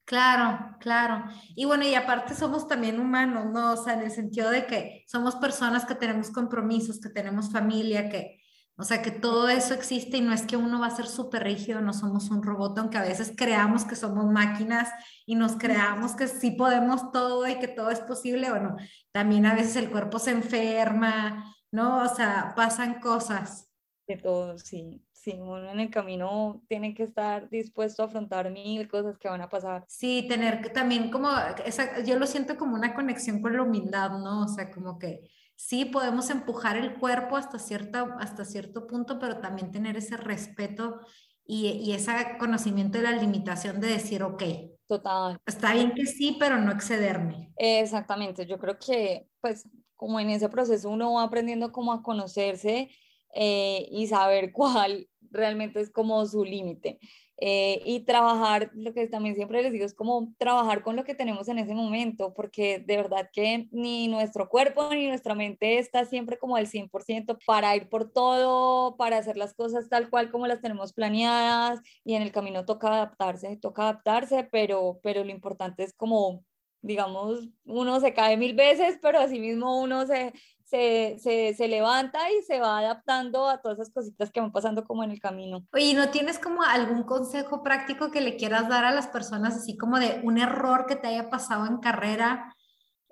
Claro, 0.06 0.78
claro. 0.80 1.26
Y 1.56 1.66
bueno, 1.66 1.84
y 1.84 1.96
aparte 1.96 2.36
somos 2.36 2.68
también 2.68 3.00
humanos, 3.00 3.48
¿no? 3.52 3.74
O 3.74 3.78
sea, 3.78 3.96
en 3.96 4.02
el 4.02 4.12
sentido 4.12 4.52
de 4.52 4.68
que 4.68 5.04
somos 5.08 5.36
personas 5.38 5.84
que 5.86 5.96
tenemos 5.96 6.30
compromisos, 6.30 7.02
que 7.02 7.10
tenemos 7.10 7.52
familia, 7.52 8.08
que, 8.08 8.40
o 8.78 8.84
sea, 8.84 9.02
que 9.02 9.12
todo 9.12 9.48
eso 9.48 9.74
existe 9.74 10.18
y 10.18 10.22
no 10.22 10.34
es 10.34 10.42
que 10.42 10.58
uno 10.58 10.80
va 10.80 10.88
a 10.88 10.96
ser 10.96 11.08
súper 11.08 11.44
rígido, 11.44 11.82
no 11.82 11.94
somos 11.94 12.30
un 12.30 12.44
robot, 12.44 12.78
aunque 12.78 12.98
a 12.98 13.04
veces 13.04 13.34
creamos 13.36 13.86
que 13.86 13.96
somos 13.96 14.26
máquinas 14.26 14.90
y 15.26 15.36
nos 15.36 15.56
creamos 15.56 16.14
que 16.16 16.28
sí 16.28 16.52
podemos 16.52 17.12
todo 17.12 17.48
y 17.48 17.58
que 17.60 17.70
todo 17.70 17.90
es 17.90 18.02
posible, 18.02 18.50
bueno, 18.50 18.76
también 19.12 19.46
a 19.46 19.56
veces 19.56 19.78
el 19.78 19.90
cuerpo 19.90 20.20
se 20.20 20.32
enferma, 20.32 21.56
¿no? 21.72 22.04
O 22.04 22.08
sea, 22.10 22.54
pasan 22.56 23.00
cosas. 23.00 23.70
De 24.08 24.18
todo, 24.18 24.58
sí. 24.58 25.02
Sí, 25.26 25.34
uno 25.40 25.72
en 25.72 25.80
el 25.80 25.90
camino 25.90 26.62
tiene 26.68 26.94
que 26.94 27.02
estar 27.02 27.50
dispuesto 27.50 28.04
a 28.04 28.06
afrontar 28.06 28.52
mil 28.52 28.88
cosas 28.88 29.18
que 29.18 29.28
van 29.28 29.42
a 29.42 29.50
pasar. 29.50 29.84
Sí, 29.88 30.28
tener 30.30 30.62
que 30.62 30.70
también 30.70 31.10
como, 31.10 31.30
esa, 31.66 32.04
yo 32.04 32.20
lo 32.20 32.28
siento 32.28 32.58
como 32.58 32.76
una 32.76 32.94
conexión 32.94 33.42
con 33.42 33.56
la 33.56 33.64
humildad, 33.64 34.12
¿no? 34.20 34.44
O 34.44 34.48
sea, 34.48 34.70
como 34.70 35.00
que 35.00 35.28
sí 35.56 35.86
podemos 35.86 36.30
empujar 36.30 36.78
el 36.78 36.96
cuerpo 36.96 37.38
hasta, 37.38 37.60
cierta, 37.60 38.16
hasta 38.20 38.46
cierto 38.46 38.88
punto, 38.88 39.20
pero 39.20 39.40
también 39.40 39.72
tener 39.72 39.98
ese 39.98 40.18
respeto 40.18 41.00
y, 41.46 41.68
y 41.68 41.94
ese 41.94 42.12
conocimiento 42.40 42.98
de 42.98 43.04
la 43.04 43.12
limitación 43.12 43.80
de 43.80 43.88
decir, 43.88 44.24
ok, 44.24 44.44
Total. 44.88 45.40
Está 45.48 45.74
bien 45.74 45.94
que 45.96 46.06
sí, 46.06 46.38
pero 46.40 46.60
no 46.60 46.72
excederme. 46.72 47.52
Exactamente, 47.58 48.46
yo 48.46 48.60
creo 48.60 48.78
que 48.78 49.28
pues 49.42 49.68
como 49.96 50.20
en 50.20 50.30
ese 50.30 50.50
proceso 50.50 50.90
uno 50.90 51.14
va 51.14 51.24
aprendiendo 51.24 51.72
como 51.72 51.92
a 51.92 52.04
conocerse 52.04 52.92
eh, 53.34 53.88
y 53.90 54.08
saber 54.08 54.52
cuál 54.54 55.08
realmente 55.32 55.82
es 55.82 55.90
como 55.90 56.26
su 56.26 56.44
límite. 56.44 57.00
Eh, 57.38 57.82
y 57.86 58.02
trabajar, 58.02 58.72
lo 58.74 58.94
que 58.94 59.08
también 59.08 59.36
siempre 59.36 59.62
les 59.62 59.74
digo, 59.74 59.86
es 59.86 59.94
como 59.94 60.34
trabajar 60.38 60.84
con 60.84 60.96
lo 60.96 61.04
que 61.04 61.16
tenemos 61.16 61.50
en 61.50 61.60
ese 61.60 61.76
momento, 61.76 62.34
porque 62.34 62.80
de 62.80 62.96
verdad 62.96 63.30
que 63.34 63.68
ni 63.72 64.08
nuestro 64.08 64.48
cuerpo 64.48 64.90
ni 64.92 65.08
nuestra 65.08 65.36
mente 65.36 65.78
está 65.78 66.06
siempre 66.06 66.38
como 66.38 66.56
al 66.56 66.68
100% 66.68 67.38
para 67.46 67.76
ir 67.76 67.90
por 67.90 68.12
todo, 68.12 68.96
para 68.96 69.18
hacer 69.18 69.36
las 69.36 69.54
cosas 69.54 69.90
tal 69.90 70.10
cual 70.10 70.32
como 70.32 70.48
las 70.48 70.62
tenemos 70.62 70.94
planeadas 70.94 71.82
y 72.06 72.16
en 72.16 72.22
el 72.22 72.32
camino 72.32 72.66
toca 72.66 72.88
adaptarse, 72.88 73.58
toca 73.58 73.84
adaptarse, 73.84 74.48
pero, 74.50 75.00
pero 75.04 75.24
lo 75.26 75.32
importante 75.32 75.84
es 75.84 75.94
como 75.94 76.46
digamos, 76.86 77.50
uno 77.66 78.00
se 78.00 78.14
cae 78.14 78.38
mil 78.38 78.54
veces, 78.54 79.00
pero 79.02 79.20
así 79.20 79.40
mismo 79.40 79.82
uno 79.82 80.06
se, 80.06 80.34
se, 80.66 81.18
se, 81.20 81.54
se, 81.54 81.68
levanta 81.68 82.20
y 82.32 82.44
se 82.44 82.60
va 82.60 82.80
adaptando 82.80 83.48
a 83.48 83.62
todas 83.62 83.80
esas 83.80 83.94
cositas 83.94 84.32
que 84.32 84.42
van 84.42 84.52
pasando 84.52 84.84
como 84.84 85.04
en 85.04 85.12
el 85.12 85.20
camino. 85.20 85.66
Oye, 85.74 85.94
¿no 85.94 86.10
tienes 86.10 86.40
como 86.40 86.64
algún 86.64 87.04
consejo 87.04 87.64
práctico 87.64 88.12
que 88.12 88.22
le 88.22 88.36
quieras 88.36 88.68
dar 88.68 88.84
a 88.84 88.92
las 88.92 89.08
personas, 89.08 89.56
así 89.56 89.78
como 89.78 90.00
de 90.00 90.22
un 90.24 90.40
error 90.40 90.86
que 90.88 90.96
te 90.96 91.08
haya 91.08 91.30
pasado 91.30 91.68
en 91.68 91.78
carrera 91.78 92.56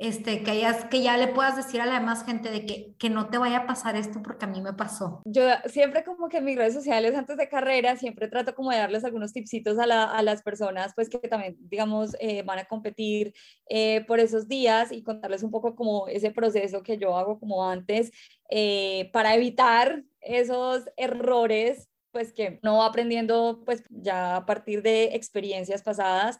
este, 0.03 0.43
que, 0.43 1.01
ya 1.01 1.17
le 1.17 1.27
puedas 1.27 1.55
decir 1.55 1.79
a 1.79 1.85
la 1.85 1.93
demás 1.93 2.25
gente 2.25 2.51
de 2.51 2.65
que, 2.65 2.93
que 2.97 3.09
no 3.09 3.29
te 3.29 3.37
vaya 3.37 3.59
a 3.59 3.65
pasar 3.65 3.95
esto 3.95 4.21
porque 4.21 4.45
a 4.45 4.47
mí 4.49 4.61
me 4.61 4.73
pasó. 4.73 5.21
Yo 5.23 5.43
siempre 5.67 6.03
como 6.03 6.27
que 6.27 6.37
en 6.37 6.45
mis 6.45 6.57
redes 6.57 6.73
sociales 6.73 7.15
antes 7.15 7.37
de 7.37 7.47
carrera 7.47 7.95
siempre 7.95 8.27
trato 8.27 8.53
como 8.53 8.71
de 8.71 8.77
darles 8.77 9.05
algunos 9.05 9.31
tipsitos 9.31 9.79
a, 9.79 9.87
la, 9.87 10.03
a 10.03 10.21
las 10.21 10.43
personas 10.43 10.91
pues 10.93 11.09
que 11.09 11.19
también 11.19 11.55
digamos 11.61 12.17
eh, 12.19 12.43
van 12.43 12.59
a 12.59 12.65
competir 12.65 13.33
eh, 13.69 14.03
por 14.05 14.19
esos 14.19 14.49
días 14.49 14.91
y 14.91 15.03
contarles 15.03 15.41
un 15.41 15.51
poco 15.51 15.75
como 15.75 16.07
ese 16.09 16.31
proceso 16.31 16.83
que 16.83 16.97
yo 16.97 17.17
hago 17.17 17.39
como 17.39 17.67
antes 17.67 18.11
eh, 18.49 19.09
para 19.13 19.35
evitar 19.35 20.03
esos 20.19 20.83
errores 20.97 21.89
pues 22.11 22.33
que 22.33 22.59
no 22.61 22.83
aprendiendo 22.83 23.63
pues 23.65 23.83
ya 23.89 24.35
a 24.35 24.45
partir 24.45 24.81
de 24.81 25.15
experiencias 25.15 25.81
pasadas 25.81 26.39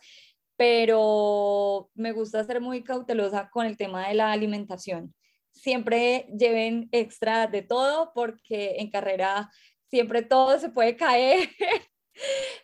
pero 0.56 1.90
me 1.96 2.12
gusta 2.12 2.44
ser 2.44 2.62
muy 2.62 2.84
cautelosa 2.84 3.50
con 3.50 3.66
el 3.66 3.78
tema 3.78 4.08
de 4.08 4.16
la 4.16 4.32
alimentación. 4.32 5.14
Siempre 5.52 6.28
lleven 6.38 6.90
extra 6.92 7.48
de 7.48 7.62
todo 7.62 8.12
porque 8.14 8.78
en 8.80 8.90
carrera 8.90 9.50
siempre 9.90 10.24
todo 10.24 10.60
se 10.60 10.70
puede 10.70 10.96
caer 10.96 11.50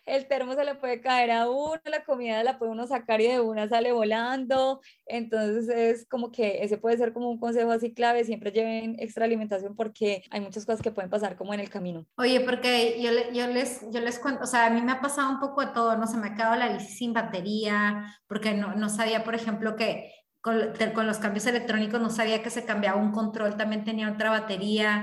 el 0.06 0.26
termo 0.26 0.54
se 0.54 0.64
le 0.64 0.74
puede 0.74 1.00
caer 1.00 1.30
a 1.30 1.48
uno, 1.48 1.80
la 1.84 2.04
comida 2.04 2.42
la 2.42 2.58
puede 2.58 2.72
uno 2.72 2.86
sacar 2.86 3.20
y 3.20 3.28
de 3.28 3.40
una 3.40 3.68
sale 3.68 3.92
volando. 3.92 4.80
Entonces 5.06 5.68
es 5.68 6.08
como 6.08 6.30
que 6.32 6.62
ese 6.62 6.78
puede 6.78 6.96
ser 6.96 7.12
como 7.12 7.30
un 7.30 7.38
consejo 7.38 7.70
así 7.70 7.92
clave, 7.92 8.24
siempre 8.24 8.52
lleven 8.52 8.96
extra 8.98 9.24
alimentación 9.24 9.76
porque 9.76 10.22
hay 10.30 10.40
muchas 10.40 10.66
cosas 10.66 10.82
que 10.82 10.90
pueden 10.90 11.10
pasar 11.10 11.36
como 11.36 11.54
en 11.54 11.60
el 11.60 11.70
camino. 11.70 12.06
Oye, 12.16 12.40
porque 12.40 13.00
yo, 13.00 13.46
les, 13.46 13.80
yo 13.90 14.00
les 14.00 14.18
cuento, 14.18 14.44
o 14.44 14.46
sea, 14.46 14.66
a 14.66 14.70
mí 14.70 14.80
me 14.82 14.92
ha 14.92 15.00
pasado 15.00 15.30
un 15.30 15.40
poco 15.40 15.60
de 15.60 15.72
todo, 15.72 15.96
no 15.96 16.06
se 16.06 16.16
me 16.16 16.28
acaba 16.28 16.56
la 16.56 16.72
bici 16.72 16.92
sin 16.92 17.12
batería, 17.12 18.04
porque 18.26 18.54
no, 18.54 18.74
no 18.74 18.88
sabía, 18.88 19.24
por 19.24 19.34
ejemplo, 19.34 19.76
que 19.76 20.12
con, 20.40 20.72
con 20.94 21.06
los 21.06 21.18
cambios 21.18 21.46
electrónicos 21.46 22.00
no 22.00 22.10
sabía 22.10 22.42
que 22.42 22.50
se 22.50 22.64
cambiaba 22.64 23.00
un 23.00 23.12
control, 23.12 23.56
también 23.56 23.84
tenía 23.84 24.10
otra 24.10 24.30
batería 24.30 25.02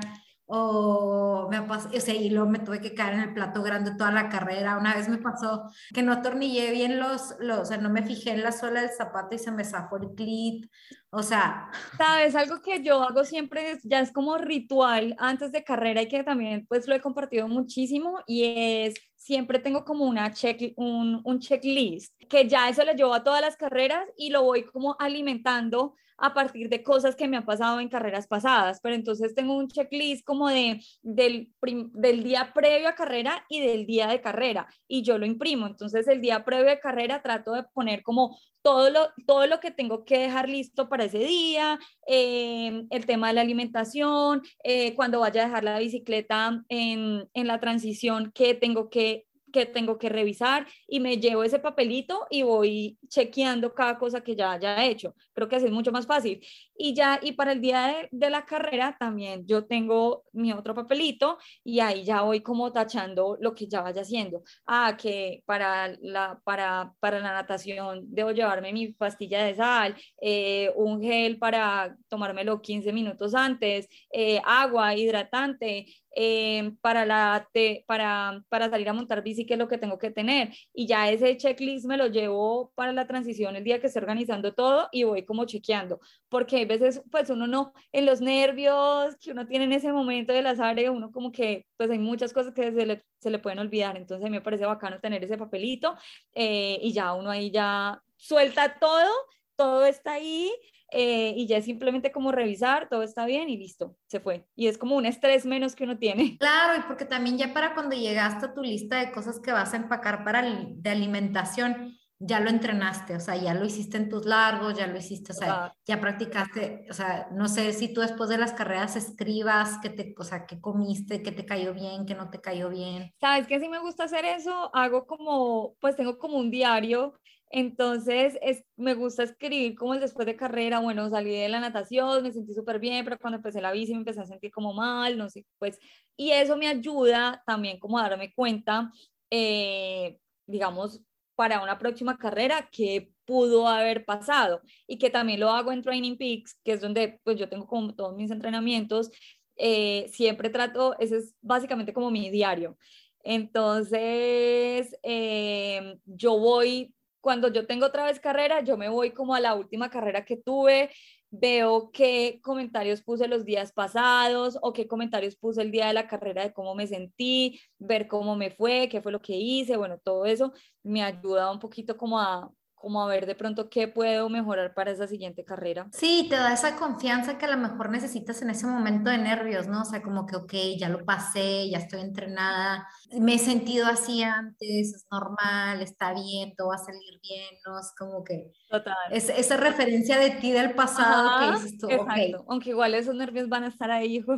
o 0.49 1.49
me 1.51 1.61
pasó, 1.61 1.89
o 1.93 1.99
sea, 1.99 2.15
y 2.15 2.29
luego 2.29 2.49
me 2.49 2.59
tuve 2.59 2.79
que 2.79 2.93
caer 2.93 3.15
en 3.15 3.19
el 3.19 3.33
plato 3.33 3.61
grande 3.61 3.91
toda 3.97 4.11
la 4.11 4.29
carrera. 4.29 4.77
Una 4.77 4.95
vez 4.95 5.09
me 5.09 5.17
pasó 5.17 5.69
que 5.93 6.01
no 6.01 6.13
atornillé 6.13 6.71
bien 6.71 6.99
los, 6.99 7.35
los, 7.39 7.59
o 7.59 7.65
sea, 7.65 7.77
no 7.77 7.89
me 7.89 8.01
fijé 8.03 8.31
en 8.31 8.43
la 8.43 8.53
suela 8.53 8.81
del 8.81 8.91
zapato 8.91 9.35
y 9.35 9.39
se 9.39 9.51
me 9.51 9.65
zafó 9.65 9.97
el 9.97 10.15
clit. 10.15 10.71
O 11.09 11.21
sea, 11.21 11.69
sabes, 11.97 12.35
algo 12.35 12.61
que 12.61 12.81
yo 12.81 13.01
hago 13.03 13.25
siempre 13.25 13.71
es, 13.71 13.79
ya 13.83 13.99
es 13.99 14.11
como 14.11 14.37
ritual 14.37 15.15
antes 15.19 15.51
de 15.51 15.63
carrera 15.63 16.01
y 16.01 16.07
que 16.07 16.23
también 16.23 16.65
pues 16.67 16.87
lo 16.87 16.95
he 16.95 17.01
compartido 17.01 17.47
muchísimo 17.47 18.19
y 18.25 18.43
es 18.45 18.95
siempre 19.17 19.59
tengo 19.59 19.83
como 19.83 20.05
una 20.05 20.31
check, 20.31 20.73
un, 20.77 21.21
un 21.25 21.39
checklist 21.39 22.13
que 22.29 22.47
ya 22.47 22.69
eso 22.69 22.85
lo 22.85 22.93
llevo 22.93 23.13
a 23.13 23.23
todas 23.23 23.41
las 23.41 23.57
carreras 23.57 24.07
y 24.15 24.29
lo 24.29 24.43
voy 24.43 24.63
como 24.63 24.95
alimentando 24.99 25.95
a 26.17 26.33
partir 26.33 26.69
de 26.69 26.83
cosas 26.83 27.15
que 27.15 27.27
me 27.27 27.37
han 27.37 27.45
pasado 27.45 27.79
en 27.79 27.89
carreras 27.89 28.27
pasadas, 28.27 28.79
pero 28.81 28.95
entonces 28.95 29.35
tengo 29.35 29.55
un 29.55 29.67
checklist 29.67 30.25
como 30.25 30.49
de, 30.49 30.83
del, 31.03 31.53
del 31.93 32.23
día 32.23 32.51
previo 32.53 32.89
a 32.89 32.95
carrera 32.95 33.45
y 33.49 33.61
del 33.61 33.85
día 33.85 34.07
de 34.07 34.21
carrera 34.21 34.67
y 34.87 35.03
yo 35.03 35.17
lo 35.17 35.25
imprimo. 35.25 35.67
Entonces 35.67 36.07
el 36.07 36.21
día 36.21 36.43
previo 36.43 36.65
de 36.65 36.79
carrera 36.79 37.21
trato 37.21 37.53
de 37.53 37.63
poner 37.63 38.01
como 38.01 38.37
todo 38.67 38.89
lo, 38.89 39.13
todo 39.25 39.47
lo 39.47 39.61
que 39.61 39.71
tengo 39.71 40.03
que 40.03 40.17
dejar 40.17 40.49
listo 40.49 40.89
para 40.89 41.05
ese 41.05 41.19
día, 41.19 41.79
eh, 42.05 42.83
el 42.89 43.05
tema 43.05 43.29
de 43.29 43.35
la 43.35 43.39
alimentación, 43.39 44.41
eh, 44.61 44.93
cuando 44.93 45.21
vaya 45.21 45.43
a 45.43 45.45
dejar 45.45 45.63
la 45.63 45.79
bicicleta 45.79 46.65
en, 46.67 47.29
en 47.33 47.47
la 47.47 47.61
transición, 47.61 48.33
qué 48.35 48.55
tengo 48.55 48.89
que 48.89 49.26
que 49.57 49.65
tengo 49.65 49.97
que 49.97 50.09
revisar 50.09 50.67
y 50.87 50.99
me 50.99 51.17
llevo 51.17 51.43
ese 51.43 51.57
papelito 51.59 52.27
y 52.29 52.43
voy 52.43 52.99
chequeando 53.07 53.73
cada 53.73 53.97
cosa 53.97 54.21
que 54.21 54.35
ya 54.35 54.51
haya 54.51 54.85
hecho. 54.85 55.15
Creo 55.33 55.47
que 55.47 55.55
así 55.55 55.65
es 55.65 55.71
mucho 55.71 55.91
más 55.91 56.05
fácil. 56.05 56.45
Y 56.75 56.93
ya, 56.93 57.19
y 57.21 57.31
para 57.31 57.53
el 57.53 57.61
día 57.61 58.07
de, 58.11 58.29
la 58.29 58.45
carrera 58.45 58.97
también 58.99 59.47
yo 59.47 59.65
tengo 59.65 60.25
mi 60.33 60.51
otro 60.51 60.75
papelito 60.75 61.37
y 61.63 61.79
ahí 61.79 62.03
ya 62.03 62.21
voy 62.21 62.41
como 62.41 62.71
tachando 62.71 63.37
lo 63.39 63.55
que 63.55 63.67
ya 63.67 63.81
vaya 63.81 64.01
haciendo. 64.01 64.43
Ah, 64.65 64.95
que 64.97 65.43
para 65.45 65.95
la, 66.01 66.39
para, 66.43 66.93
para 66.99 67.19
la 67.19 67.33
natación 67.33 68.01
debo 68.13 68.31
llevarme 68.31 68.73
mi 68.73 68.93
pastilla 68.93 69.43
de 69.43 69.55
sal, 69.55 69.95
eh, 70.21 70.71
un 70.75 71.01
gel 71.01 71.39
para 71.39 71.95
tomármelo 72.09 72.61
15 72.61 72.91
minutos 72.93 73.33
antes, 73.33 73.87
eh, 74.11 74.39
agua 74.45 74.93
hidratante, 74.95 75.87
eh, 76.15 76.71
para, 76.81 77.05
la 77.05 77.49
para, 77.85 78.43
para 78.49 78.69
salir 78.69 78.89
a 78.89 78.93
montar 78.93 79.23
bici, 79.23 79.45
qué 79.45 79.53
es 79.53 79.59
lo 79.59 79.67
que 79.67 79.77
tengo 79.77 79.97
que 79.97 80.11
tener. 80.11 80.53
Y 80.73 80.87
ya 80.87 81.09
ese 81.09 81.37
checklist 81.37 81.85
me 81.85 81.97
lo 81.97 82.07
llevo 82.07 82.71
para 82.75 82.93
la 82.93 83.07
transición 83.07 83.55
el 83.55 83.63
día 83.63 83.79
que 83.79 83.87
esté 83.87 83.99
organizando 83.99 84.53
todo 84.53 84.89
y 84.91 85.03
voy 85.03 85.25
como 85.25 85.45
chequeando, 85.45 85.99
porque 86.29 86.61
a 86.61 86.65
veces 86.65 87.01
pues 87.11 87.29
uno 87.29 87.47
no, 87.47 87.73
en 87.91 88.05
los 88.05 88.21
nervios 88.21 89.15
que 89.17 89.31
uno 89.31 89.47
tiene 89.47 89.65
en 89.65 89.73
ese 89.73 89.91
momento 89.91 90.33
de 90.33 90.41
las 90.41 90.59
áreas, 90.59 90.93
uno 90.93 91.11
como 91.11 91.31
que 91.31 91.65
pues 91.77 91.89
hay 91.89 91.99
muchas 91.99 92.33
cosas 92.33 92.53
que 92.53 92.71
se 92.71 92.85
le, 92.85 93.03
se 93.19 93.29
le 93.29 93.39
pueden 93.39 93.59
olvidar, 93.59 93.97
entonces 93.97 94.29
me 94.29 94.41
parece 94.41 94.65
bacano 94.65 94.99
tener 94.99 95.23
ese 95.23 95.37
papelito 95.37 95.95
eh, 96.33 96.79
y 96.81 96.93
ya 96.93 97.13
uno 97.13 97.29
ahí 97.29 97.51
ya 97.51 98.01
suelta 98.15 98.77
todo, 98.79 99.11
todo 99.55 99.85
está 99.85 100.13
ahí 100.13 100.51
eh, 100.91 101.33
y 101.35 101.47
ya 101.47 101.57
es 101.57 101.65
simplemente 101.65 102.11
como 102.11 102.31
revisar, 102.31 102.87
todo 102.89 103.03
está 103.03 103.25
bien 103.25 103.49
y 103.49 103.57
listo, 103.57 103.97
se 104.07 104.19
fue. 104.19 104.45
Y 104.55 104.67
es 104.67 104.77
como 104.77 104.95
un 104.95 105.05
estrés 105.05 105.45
menos 105.45 105.75
que 105.75 105.83
uno 105.83 105.97
tiene. 105.97 106.37
Claro, 106.47 106.79
y 106.79 106.83
porque 106.87 107.05
también 107.05 107.37
ya 107.37 107.53
para 107.53 107.73
cuando 107.73 107.95
llegaste 107.95 108.45
a 108.45 108.53
tu 108.53 108.61
lista 108.61 108.97
de 108.97 109.11
cosas 109.11 109.39
que 109.39 109.51
vas 109.51 109.73
a 109.73 109.77
empacar 109.77 110.23
para 110.23 110.41
de 110.41 110.89
alimentación, 110.89 111.97
ya 112.19 112.39
lo 112.39 112.49
entrenaste, 112.49 113.15
o 113.15 113.19
sea, 113.19 113.35
ya 113.35 113.53
lo 113.53 113.65
hiciste 113.65 113.97
en 113.97 114.09
tus 114.09 114.25
largos, 114.25 114.75
ya 114.75 114.87
lo 114.87 114.97
hiciste, 114.97 115.33
o 115.33 115.35
sea, 115.35 115.73
ya 115.85 116.01
practicaste, 116.01 116.87
o 116.89 116.93
sea, 116.93 117.27
no 117.31 117.47
sé 117.47 117.73
si 117.73 117.93
tú 117.93 118.01
después 118.01 118.29
de 118.29 118.39
las 118.39 118.53
carreras 118.53 118.95
escribas 118.95 119.77
que 119.81 119.89
te, 119.89 120.15
o 120.17 120.23
sea, 120.23 120.47
qué 120.47 120.59
comiste, 120.59 121.21
qué 121.21 121.31
te 121.31 121.45
cayó 121.45 121.73
bien, 121.73 122.05
qué 122.05 122.15
no 122.15 122.29
te 122.29 122.41
cayó 122.41 122.69
bien. 122.69 123.13
Sabes 123.19 123.45
que 123.47 123.59
si 123.59 123.69
me 123.69 123.79
gusta 123.79 124.05
hacer 124.05 124.25
eso, 124.25 124.71
hago 124.73 125.05
como, 125.05 125.75
pues 125.79 125.95
tengo 125.95 126.17
como 126.17 126.37
un 126.37 126.49
diario 126.49 127.13
entonces, 127.49 128.37
es, 128.41 128.63
me 128.75 128.93
gusta 128.93 129.23
escribir 129.23 129.75
como 129.75 129.93
el 129.93 130.01
después 130.01 130.25
de 130.25 130.35
carrera, 130.35 130.79
bueno, 130.79 131.09
salí 131.09 131.31
de 131.31 131.49
la 131.49 131.59
natación, 131.59 132.23
me 132.23 132.31
sentí 132.31 132.53
súper 132.53 132.79
bien, 132.79 133.05
pero 133.05 133.17
cuando 133.19 133.37
empecé 133.37 133.61
la 133.61 133.71
bici 133.71 133.93
me 133.93 133.99
empecé 133.99 134.21
a 134.21 134.25
sentir 134.25 134.51
como 134.51 134.73
mal, 134.73 135.17
no 135.17 135.29
sé, 135.29 135.45
pues, 135.57 135.79
y 136.17 136.31
eso 136.31 136.57
me 136.57 136.67
ayuda 136.67 137.41
también 137.45 137.79
como 137.79 137.99
a 137.99 138.09
darme 138.09 138.33
cuenta, 138.33 138.91
eh, 139.29 140.19
digamos, 140.45 141.01
para 141.35 141.61
una 141.61 141.77
próxima 141.77 142.17
carrera 142.17 142.67
que 142.71 143.11
pudo 143.25 143.67
haber 143.67 144.05
pasado 144.05 144.61
y 144.87 144.97
que 144.97 145.09
también 145.09 145.39
lo 145.39 145.49
hago 145.49 145.71
en 145.71 145.83
Training 145.83 146.17
Peaks, 146.17 146.55
que 146.63 146.73
es 146.73 146.81
donde 146.81 147.19
pues 147.23 147.37
yo 147.37 147.47
tengo 147.47 147.67
como 147.67 147.93
todos 147.95 148.15
mis 148.15 148.31
entrenamientos, 148.31 149.11
eh, 149.55 150.07
siempre 150.11 150.49
trato, 150.49 150.95
ese 150.99 151.17
es 151.17 151.35
básicamente 151.41 151.93
como 151.93 152.11
mi 152.11 152.29
diario. 152.29 152.77
Entonces, 153.23 154.95
eh, 155.03 155.97
yo 156.05 156.39
voy 156.39 156.93
cuando 157.27 157.49
yo 157.49 157.67
tengo 157.67 157.87
otra 157.87 158.05
vez 158.05 158.21
carrera, 158.21 158.61
yo 158.61 158.77
me 158.77 158.87
voy 158.87 159.11
como 159.11 159.35
a 159.35 159.41
la 159.41 159.53
última 159.53 159.89
carrera 159.89 160.23
que 160.23 160.37
tuve, 160.37 160.91
veo 161.29 161.91
qué 161.91 162.39
comentarios 162.41 163.01
puse 163.01 163.27
los 163.27 163.43
días 163.43 163.73
pasados 163.73 164.57
o 164.61 164.71
qué 164.71 164.87
comentarios 164.87 165.35
puse 165.35 165.61
el 165.61 165.69
día 165.69 165.87
de 165.87 165.93
la 165.93 166.07
carrera 166.07 166.43
de 166.43 166.53
cómo 166.53 166.73
me 166.73 166.87
sentí, 166.87 167.59
ver 167.79 168.07
cómo 168.07 168.37
me 168.37 168.49
fue, 168.49 168.87
qué 168.87 169.01
fue 169.01 169.11
lo 169.11 169.21
que 169.21 169.33
hice, 169.33 169.75
bueno, 169.75 169.99
todo 170.01 170.25
eso 170.25 170.53
me 170.83 171.03
ayuda 171.03 171.51
un 171.51 171.59
poquito 171.59 171.97
como 171.97 172.17
a, 172.17 172.49
como 172.77 173.01
a 173.01 173.07
ver 173.07 173.25
de 173.25 173.35
pronto 173.35 173.69
qué 173.69 173.87
puedo 173.87 174.29
mejorar 174.29 174.73
para 174.75 174.91
esa 174.91 175.07
siguiente 175.07 175.43
carrera. 175.43 175.87
Sí, 175.91 176.27
te 176.29 176.35
da 176.35 176.53
esa 176.53 176.75
confianza 176.75 177.37
que 177.37 177.45
a 177.45 177.49
lo 177.49 177.57
mejor 177.57 177.89
necesitas 177.89 178.41
en 178.43 178.51
ese 178.51 178.67
momento 178.67 179.09
de 179.09 179.17
nervios, 179.17 179.67
¿no? 179.67 179.81
O 179.81 179.85
sea, 179.85 180.01
como 180.03 180.27
que, 180.27 180.35
ok, 180.35 180.53
ya 180.77 180.87
lo 180.87 181.03
pasé, 181.03 181.69
ya 181.69 181.79
estoy 181.79 182.01
entrenada, 182.01 182.87
me 183.19 183.33
he 183.33 183.39
sentido 183.39 183.87
así 183.87 184.21
antes, 184.21 184.93
es 184.93 185.07
normal, 185.11 185.81
está 185.81 186.13
bien, 186.13 186.53
todo 186.55 186.69
va 186.69 186.75
a 186.75 186.77
salir 186.77 187.19
bien, 187.21 187.55
¿no? 187.65 187.79
Es 187.79 187.93
como 187.97 188.23
que... 188.23 188.51
Total. 188.69 188.95
Es, 189.11 189.29
esa 189.29 189.57
referencia 189.57 190.19
de 190.19 190.31
ti 190.31 190.51
del 190.51 190.75
pasado 190.75 191.39
que 191.39 191.55
dices 191.55 191.79
tú, 191.79 191.89
exacto. 191.89 192.45
Aunque 192.47 192.69
igual 192.69 192.93
esos 192.93 193.15
nervios 193.15 193.49
van 193.49 193.63
a 193.63 193.69
estar 193.69 193.89
ahí, 193.89 194.17
hijo 194.17 194.35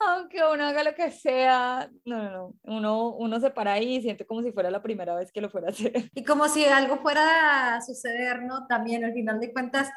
aunque 0.00 0.38
uno 0.52 0.64
haga 0.64 0.84
lo 0.84 0.94
que 0.94 1.10
sea, 1.10 1.90
no, 2.04 2.22
no, 2.22 2.30
no, 2.30 2.54
uno, 2.62 3.08
uno 3.16 3.40
se 3.40 3.50
para 3.50 3.72
ahí 3.72 3.96
y 3.96 4.02
siente 4.02 4.26
como 4.26 4.42
si 4.42 4.52
fuera 4.52 4.70
la 4.70 4.82
primera 4.82 5.14
vez 5.14 5.32
que 5.32 5.40
lo 5.40 5.50
fuera 5.50 5.68
a 5.68 5.70
hacer. 5.70 5.92
Y 6.14 6.24
como 6.24 6.48
si 6.48 6.64
algo 6.64 6.98
fuera 6.98 7.76
a 7.76 7.80
suceder, 7.80 8.42
¿no? 8.42 8.66
También 8.66 9.04
al 9.04 9.12
final 9.12 9.40
de 9.40 9.52
cuentas, 9.52 9.90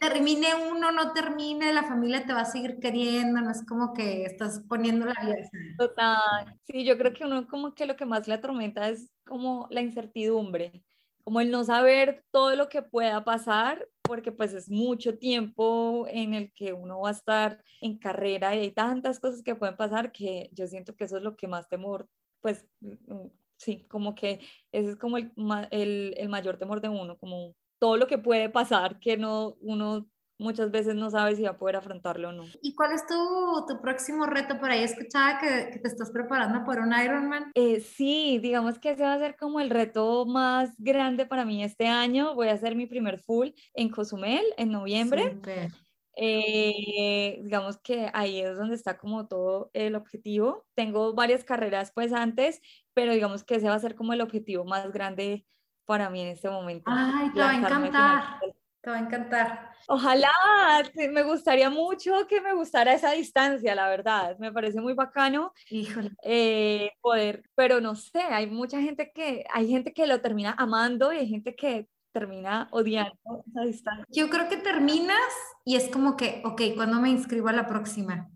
termine 0.00 0.48
uno, 0.70 0.92
no 0.92 1.12
termine, 1.12 1.72
la 1.72 1.84
familia 1.84 2.24
te 2.24 2.32
va 2.32 2.42
a 2.42 2.44
seguir 2.44 2.78
queriendo, 2.78 3.40
no 3.40 3.50
es 3.50 3.64
como 3.66 3.92
que 3.92 4.24
estás 4.24 4.62
poniendo 4.68 5.06
la 5.06 5.14
vida. 5.22 5.36
Total, 5.78 6.58
sí, 6.64 6.84
yo 6.84 6.96
creo 6.96 7.12
que 7.12 7.24
uno 7.24 7.46
como 7.48 7.74
que 7.74 7.86
lo 7.86 7.96
que 7.96 8.06
más 8.06 8.28
le 8.28 8.34
atormenta 8.34 8.88
es 8.88 9.10
como 9.24 9.66
la 9.70 9.80
incertidumbre 9.80 10.84
como 11.26 11.40
el 11.40 11.50
no 11.50 11.64
saber 11.64 12.24
todo 12.30 12.54
lo 12.54 12.68
que 12.68 12.82
pueda 12.82 13.24
pasar, 13.24 13.88
porque 14.02 14.30
pues 14.30 14.52
es 14.52 14.70
mucho 14.70 15.18
tiempo 15.18 16.06
en 16.08 16.34
el 16.34 16.52
que 16.52 16.72
uno 16.72 17.00
va 17.00 17.08
a 17.08 17.12
estar 17.12 17.64
en 17.80 17.98
carrera 17.98 18.54
y 18.54 18.60
hay 18.60 18.70
tantas 18.70 19.18
cosas 19.18 19.42
que 19.42 19.56
pueden 19.56 19.76
pasar 19.76 20.12
que 20.12 20.48
yo 20.52 20.68
siento 20.68 20.94
que 20.94 21.02
eso 21.02 21.16
es 21.16 21.24
lo 21.24 21.36
que 21.36 21.48
más 21.48 21.68
temor, 21.68 22.08
pues 22.40 22.64
mm, 22.78 23.26
sí, 23.56 23.88
como 23.88 24.14
que 24.14 24.38
ese 24.70 24.90
es 24.90 24.96
como 24.96 25.16
el, 25.16 25.32
el, 25.72 26.14
el 26.16 26.28
mayor 26.28 26.58
temor 26.58 26.80
de 26.80 26.90
uno, 26.90 27.18
como 27.18 27.56
todo 27.80 27.96
lo 27.96 28.06
que 28.06 28.18
puede 28.18 28.48
pasar 28.48 29.00
que 29.00 29.16
no 29.16 29.56
uno 29.60 30.08
muchas 30.38 30.70
veces 30.70 30.94
no 30.94 31.10
sabes 31.10 31.36
si 31.36 31.44
va 31.44 31.50
a 31.50 31.58
poder 31.58 31.76
afrontarlo 31.76 32.30
o 32.30 32.32
no. 32.32 32.44
¿Y 32.62 32.74
cuál 32.74 32.92
es 32.92 33.06
tu, 33.06 33.14
tu 33.66 33.80
próximo 33.80 34.26
reto 34.26 34.58
por 34.58 34.70
ahí? 34.70 34.82
Escuchaba 34.82 35.38
que, 35.38 35.70
que, 35.72 35.78
te 35.78 35.88
estás 35.88 36.10
preparando 36.10 36.64
por 36.64 36.78
un 36.78 36.92
Ironman. 36.92 37.50
Eh, 37.54 37.80
sí, 37.80 38.38
digamos 38.42 38.78
que 38.78 38.90
ese 38.90 39.02
va 39.02 39.14
a 39.14 39.18
ser 39.18 39.36
como 39.36 39.60
el 39.60 39.70
reto 39.70 40.26
más 40.26 40.74
grande 40.78 41.26
para 41.26 41.44
mí 41.44 41.62
este 41.62 41.86
año. 41.86 42.34
Voy 42.34 42.48
a 42.48 42.54
hacer 42.54 42.76
mi 42.76 42.86
primer 42.86 43.18
full 43.18 43.48
en 43.74 43.88
Cozumel 43.88 44.44
en 44.56 44.72
noviembre. 44.72 45.38
Eh, 46.18 47.40
digamos 47.42 47.76
que 47.76 48.10
ahí 48.14 48.40
es 48.40 48.56
donde 48.56 48.74
está 48.74 48.96
como 48.96 49.28
todo 49.28 49.70
el 49.74 49.94
objetivo. 49.94 50.64
Tengo 50.74 51.14
varias 51.14 51.44
carreras 51.44 51.92
pues 51.94 52.12
antes, 52.12 52.60
pero 52.94 53.12
digamos 53.12 53.44
que 53.44 53.56
ese 53.56 53.68
va 53.68 53.74
a 53.74 53.80
ser 53.80 53.94
como 53.94 54.14
el 54.14 54.22
objetivo 54.22 54.64
más 54.64 54.90
grande 54.92 55.46
para 55.84 56.08
mí 56.08 56.22
en 56.22 56.28
este 56.28 56.48
momento. 56.48 56.90
Ay, 56.92 57.30
te 57.32 57.40
va 57.40 57.50
a 57.50 57.56
encantar. 57.56 58.40
Te 58.86 58.90
va 58.90 58.98
a 58.98 59.00
encantar. 59.00 59.70
Ojalá, 59.88 60.30
me 61.10 61.24
gustaría 61.24 61.70
mucho 61.70 62.28
que 62.28 62.40
me 62.40 62.54
gustara 62.54 62.94
esa 62.94 63.10
distancia, 63.10 63.74
la 63.74 63.88
verdad. 63.88 64.38
Me 64.38 64.52
parece 64.52 64.80
muy 64.80 64.92
bacano 64.92 65.52
eh, 66.22 66.92
poder, 67.00 67.42
pero 67.56 67.80
no 67.80 67.96
sé, 67.96 68.20
hay 68.20 68.46
mucha 68.46 68.80
gente 68.80 69.10
que, 69.12 69.44
hay 69.52 69.68
gente 69.68 69.92
que 69.92 70.06
lo 70.06 70.20
termina 70.20 70.54
amando 70.56 71.12
y 71.12 71.16
hay 71.16 71.28
gente 71.28 71.56
que 71.56 71.88
termina 72.12 72.68
odiando 72.70 73.18
esa 73.48 73.62
distancia. 73.62 74.06
Yo 74.08 74.30
creo 74.30 74.48
que 74.48 74.58
terminas 74.58 75.18
y 75.64 75.74
es 75.74 75.88
como 75.88 76.16
que, 76.16 76.40
ok, 76.44 76.62
¿cuándo 76.76 77.00
me 77.00 77.10
inscribo 77.10 77.48
a 77.48 77.54
la 77.54 77.66
próxima? 77.66 78.30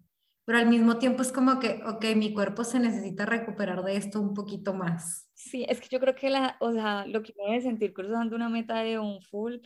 Pero 0.46 0.58
al 0.58 0.66
mismo 0.66 0.98
tiempo 0.98 1.22
es 1.22 1.30
como 1.30 1.60
que, 1.60 1.80
ok, 1.86 2.06
mi 2.16 2.34
cuerpo 2.34 2.64
se 2.64 2.80
necesita 2.80 3.24
recuperar 3.24 3.84
de 3.84 3.94
esto 3.94 4.20
un 4.20 4.34
poquito 4.34 4.74
más. 4.74 5.30
Sí, 5.32 5.64
es 5.68 5.80
que 5.80 5.86
yo 5.88 6.00
creo 6.00 6.16
que 6.16 6.28
la, 6.28 6.56
o 6.58 6.72
sea, 6.72 7.06
lo 7.06 7.22
que 7.22 7.34
me 7.38 7.60
sentir 7.60 7.92
cruzando 7.92 8.34
una 8.34 8.48
meta 8.48 8.80
de 8.80 8.98
un 8.98 9.22
full 9.22 9.58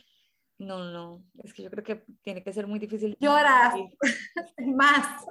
no, 0.57 0.85
no, 0.85 1.23
es 1.43 1.53
que 1.53 1.63
yo 1.63 1.69
creo 1.69 1.83
que 1.83 2.03
tiene 2.21 2.41
que 2.41 2.53
ser 2.53 2.65
muy 2.65 2.79
difícil. 2.79 3.17
Lloras 3.19 3.73
más. 4.75 5.25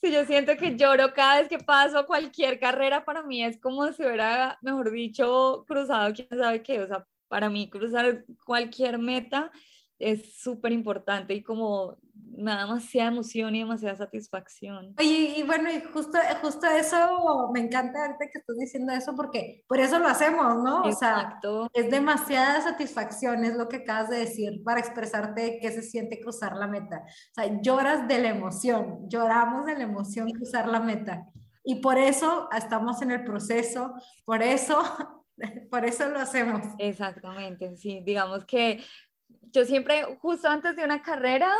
Sí, 0.00 0.12
yo 0.12 0.24
siento 0.24 0.56
que 0.56 0.76
lloro 0.76 1.12
cada 1.12 1.40
vez 1.40 1.48
que 1.48 1.58
paso 1.58 2.06
cualquier 2.06 2.60
carrera, 2.60 3.04
para 3.04 3.22
mí 3.22 3.42
es 3.44 3.58
como 3.58 3.92
si 3.92 4.02
hubiera, 4.04 4.58
mejor 4.62 4.90
dicho, 4.92 5.64
cruzado 5.66 6.12
quién 6.14 6.28
sabe 6.30 6.62
qué. 6.62 6.80
O 6.80 6.86
sea, 6.86 7.06
para 7.28 7.50
mí 7.50 7.68
cruzar 7.68 8.24
cualquier 8.44 8.98
meta 8.98 9.50
es 9.98 10.36
súper 10.40 10.72
importante 10.72 11.34
y 11.34 11.42
como 11.42 11.96
me 12.36 12.50
da 12.50 12.62
demasiada 12.62 13.10
emoción 13.10 13.54
y 13.54 13.60
demasiada 13.60 13.96
satisfacción. 13.96 14.94
Oye, 14.98 15.34
y 15.36 15.42
bueno, 15.44 15.70
y 15.70 15.80
justo, 15.92 16.18
justo 16.40 16.66
eso, 16.66 17.50
me 17.52 17.60
encanta 17.60 18.00
ahorita 18.00 18.26
que 18.32 18.38
estás 18.38 18.56
diciendo 18.56 18.92
eso 18.92 19.14
porque 19.14 19.64
por 19.68 19.78
eso 19.78 19.98
lo 19.98 20.08
hacemos, 20.08 20.62
¿no? 20.62 20.86
Exacto. 20.86 21.62
O 21.62 21.70
sea, 21.72 21.84
es 21.84 21.90
demasiada 21.90 22.60
satisfacción, 22.60 23.44
es 23.44 23.54
lo 23.56 23.68
que 23.68 23.76
acabas 23.76 24.10
de 24.10 24.18
decir, 24.18 24.62
para 24.64 24.80
expresarte 24.80 25.58
qué 25.60 25.70
se 25.70 25.82
siente 25.82 26.20
cruzar 26.20 26.56
la 26.56 26.66
meta. 26.66 27.04
O 27.06 27.34
sea, 27.34 27.60
lloras 27.60 28.08
de 28.08 28.18
la 28.18 28.30
emoción, 28.30 29.08
lloramos 29.08 29.66
de 29.66 29.74
la 29.74 29.84
emoción 29.84 30.30
cruzar 30.32 30.68
la 30.68 30.80
meta. 30.80 31.26
Y 31.62 31.76
por 31.76 31.98
eso 31.98 32.48
estamos 32.56 33.00
en 33.00 33.10
el 33.10 33.24
proceso, 33.24 33.94
por 34.24 34.42
eso, 34.42 34.82
por 35.70 35.84
eso 35.84 36.08
lo 36.08 36.18
hacemos. 36.18 36.66
Exactamente, 36.78 37.76
sí, 37.76 38.02
digamos 38.04 38.44
que 38.44 38.82
yo 39.54 39.64
siempre, 39.64 40.02
justo 40.20 40.48
antes 40.48 40.74
de 40.74 40.84
una 40.84 41.00
carrera, 41.00 41.54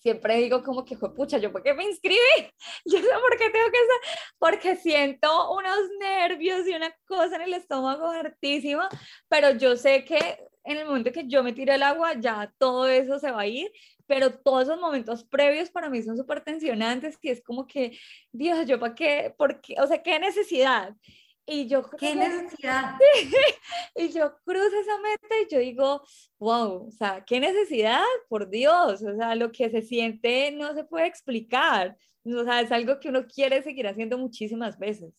siempre 0.00 0.38
digo 0.38 0.62
como 0.62 0.82
que 0.82 0.96
fue 0.96 1.14
pucha, 1.14 1.36
¿yo 1.36 1.52
por 1.52 1.62
qué 1.62 1.74
me 1.74 1.84
inscribí? 1.84 2.16
Yo 2.86 2.98
sé 2.98 3.08
por 3.08 3.38
qué 3.38 3.50
tengo 3.50 3.70
que 3.70 3.78
ser, 3.78 4.32
porque 4.38 4.76
siento 4.76 5.54
unos 5.54 5.78
nervios 6.00 6.66
y 6.66 6.74
una 6.74 6.90
cosa 7.06 7.36
en 7.36 7.42
el 7.42 7.54
estómago 7.54 8.06
hartísima, 8.06 8.88
pero 9.28 9.50
yo 9.50 9.76
sé 9.76 10.04
que 10.04 10.38
en 10.64 10.78
el 10.78 10.86
momento 10.86 11.12
que 11.12 11.28
yo 11.28 11.42
me 11.42 11.52
tire 11.52 11.74
al 11.74 11.82
agua, 11.82 12.14
ya 12.18 12.52
todo 12.58 12.88
eso 12.88 13.18
se 13.18 13.30
va 13.30 13.42
a 13.42 13.46
ir, 13.46 13.70
pero 14.06 14.38
todos 14.38 14.64
esos 14.64 14.80
momentos 14.80 15.24
previos 15.24 15.70
para 15.70 15.90
mí 15.90 16.02
son 16.02 16.16
súper 16.16 16.42
tensionantes 16.42 17.18
y 17.20 17.30
es 17.30 17.42
como 17.42 17.66
que, 17.66 17.98
Dios, 18.32 18.66
¿yo 18.66 18.78
para 18.80 18.94
qué? 18.94 19.34
¿Por 19.36 19.60
qué? 19.60 19.74
O 19.80 19.86
sea, 19.86 20.02
¿qué 20.02 20.18
necesidad? 20.18 20.94
Y 21.48 21.68
yo, 21.68 21.88
¿qué 21.90 22.16
necesidad? 22.16 22.96
y 23.94 24.08
yo 24.08 24.36
cruzo 24.44 24.80
esa 24.80 24.98
meta 24.98 25.34
y 25.42 25.52
yo 25.52 25.60
digo, 25.60 26.02
wow, 26.40 26.88
o 26.88 26.90
sea, 26.90 27.24
¿qué 27.24 27.38
necesidad? 27.38 28.02
Por 28.28 28.50
Dios, 28.50 29.02
o 29.02 29.16
sea, 29.16 29.36
lo 29.36 29.52
que 29.52 29.70
se 29.70 29.82
siente 29.82 30.50
no 30.50 30.74
se 30.74 30.82
puede 30.82 31.06
explicar. 31.06 31.96
O 32.24 32.42
sea, 32.42 32.60
es 32.60 32.72
algo 32.72 32.98
que 32.98 33.10
uno 33.10 33.26
quiere 33.26 33.62
seguir 33.62 33.86
haciendo 33.86 34.18
muchísimas 34.18 34.76
veces. 34.76 35.14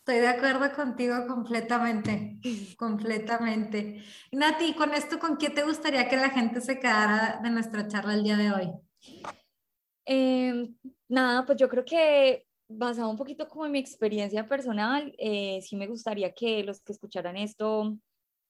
Estoy 0.00 0.20
de 0.20 0.28
acuerdo 0.28 0.72
contigo 0.74 1.26
completamente, 1.28 2.38
completamente. 2.76 4.02
Nati, 4.32 4.74
con 4.74 4.92
esto, 4.92 5.20
¿con 5.20 5.36
qué 5.36 5.50
te 5.50 5.62
gustaría 5.62 6.08
que 6.08 6.16
la 6.16 6.30
gente 6.30 6.60
se 6.60 6.80
quedara 6.80 7.40
de 7.42 7.50
nuestra 7.50 7.86
charla 7.86 8.14
el 8.14 8.24
día 8.24 8.36
de 8.36 8.52
hoy? 8.52 8.72
Eh, 10.04 10.68
nada, 11.08 11.44
pues 11.44 11.58
yo 11.58 11.68
creo 11.68 11.84
que 11.84 12.45
basado 12.68 13.10
un 13.10 13.16
poquito 13.16 13.48
como 13.48 13.66
en 13.66 13.72
mi 13.72 13.78
experiencia 13.78 14.46
personal, 14.46 15.14
eh, 15.18 15.60
sí 15.62 15.76
me 15.76 15.86
gustaría 15.86 16.32
que 16.32 16.64
los 16.64 16.80
que 16.80 16.92
escucharan 16.92 17.36
esto 17.36 17.96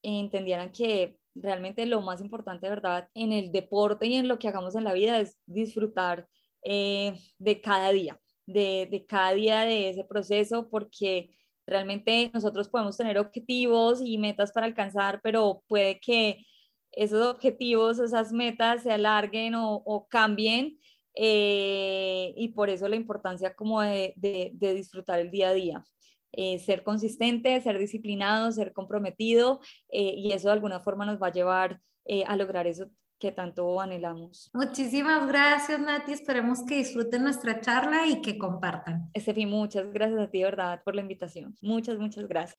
entendieran 0.03 0.73
que 0.73 1.19
realmente 1.35 1.85
lo 1.87 2.01
más 2.01 2.21
importante, 2.21 2.69
¿verdad?, 2.69 3.09
en 3.15 3.33
el 3.33 3.53
deporte 3.53 4.07
y 4.07 4.15
en 4.15 4.29
lo 4.29 4.39
que 4.39 4.49
hagamos 4.49 4.75
en 4.75 4.85
la 4.85 4.95
vida 4.95 5.21
es 5.21 5.37
disfrutar 5.47 6.27
eh, 6.63 7.19
de 7.39 7.61
cada 7.61 7.93
día, 7.93 8.21
de, 8.47 8.89
de 8.91 9.05
cada 9.07 9.33
día 9.33 9.61
de 9.63 9.91
ese 9.91 10.05
proceso, 10.05 10.69
porque 10.71 11.31
realmente 11.67 12.31
nosotros 12.33 12.69
podemos 12.69 12.97
tener 12.97 13.19
objetivos 13.19 14.01
y 14.03 14.19
metas 14.19 14.53
para 14.53 14.67
alcanzar, 14.67 15.21
pero 15.23 15.63
puede 15.69 16.01
que 16.01 16.45
esos 16.93 17.27
objetivos, 17.27 17.99
esas 17.99 18.33
metas 18.33 18.83
se 18.83 18.93
alarguen 18.93 19.55
o, 19.55 19.83
o 19.85 20.07
cambien 20.09 20.79
eh, 21.17 22.35
y 22.37 22.49
por 22.49 22.69
eso 22.69 22.89
la 22.89 22.97
importancia 22.97 23.55
como 23.55 23.81
de, 23.81 24.13
de, 24.17 24.75
disfrutar 24.75 25.19
el 25.19 25.31
día 25.31 25.49
a 25.49 25.55
día. 25.55 25.85
Eh, 26.33 26.59
ser 26.59 26.83
consistente, 26.83 27.59
ser 27.63 27.79
disciplinado, 27.79 28.53
ser 28.53 28.75
comprometido 28.75 29.61
eh, 29.89 30.13
y 30.17 30.33
eso 30.33 30.49
de 30.49 30.53
alguna 30.53 30.81
forma 30.81 31.07
nos 31.07 31.21
va 31.21 31.29
a 31.29 31.33
llevar 31.33 31.81
a 32.27 32.37
lograr 32.37 32.69
eso 32.69 32.89
que 33.19 33.33
tanto 33.33 33.81
anhelamos. 33.81 34.51
Muchísimas 34.53 35.27
gracias, 35.27 35.81
Nati. 35.81 36.13
Esperemos 36.13 36.63
que 36.65 36.77
disfruten 36.77 37.25
nuestra 37.25 37.61
charla 37.61 38.07
y 38.07 38.21
que 38.21 38.39
compartan. 38.39 39.11
Estefi, 39.13 39.47
muchas 39.47 39.91
gracias 39.93 40.21
a 40.21 40.31
ti, 40.31 40.43
verdad, 40.43 40.83
por 40.85 40.95
la 40.95 41.01
invitación. 41.01 41.57
Muchas, 41.63 41.99
muchas 41.99 42.29
gracias. 42.29 42.59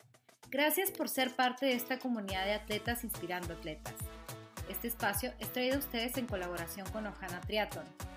Gracias 0.49 0.91
por 0.91 1.07
ser 1.07 1.33
parte 1.33 1.67
de 1.67 1.73
esta 1.73 1.99
comunidad 1.99 2.45
de 2.45 2.53
atletas 2.55 3.05
inspirando 3.05 3.53
atletas. 3.53 3.95
Este 4.67 4.87
espacio 4.87 5.31
es 5.39 5.53
traído 5.53 5.75
a 5.75 5.79
ustedes 5.79 6.17
en 6.17 6.25
colaboración 6.25 6.89
con 6.89 7.05
Ojana 7.05 7.39
Triathlon 7.39 8.16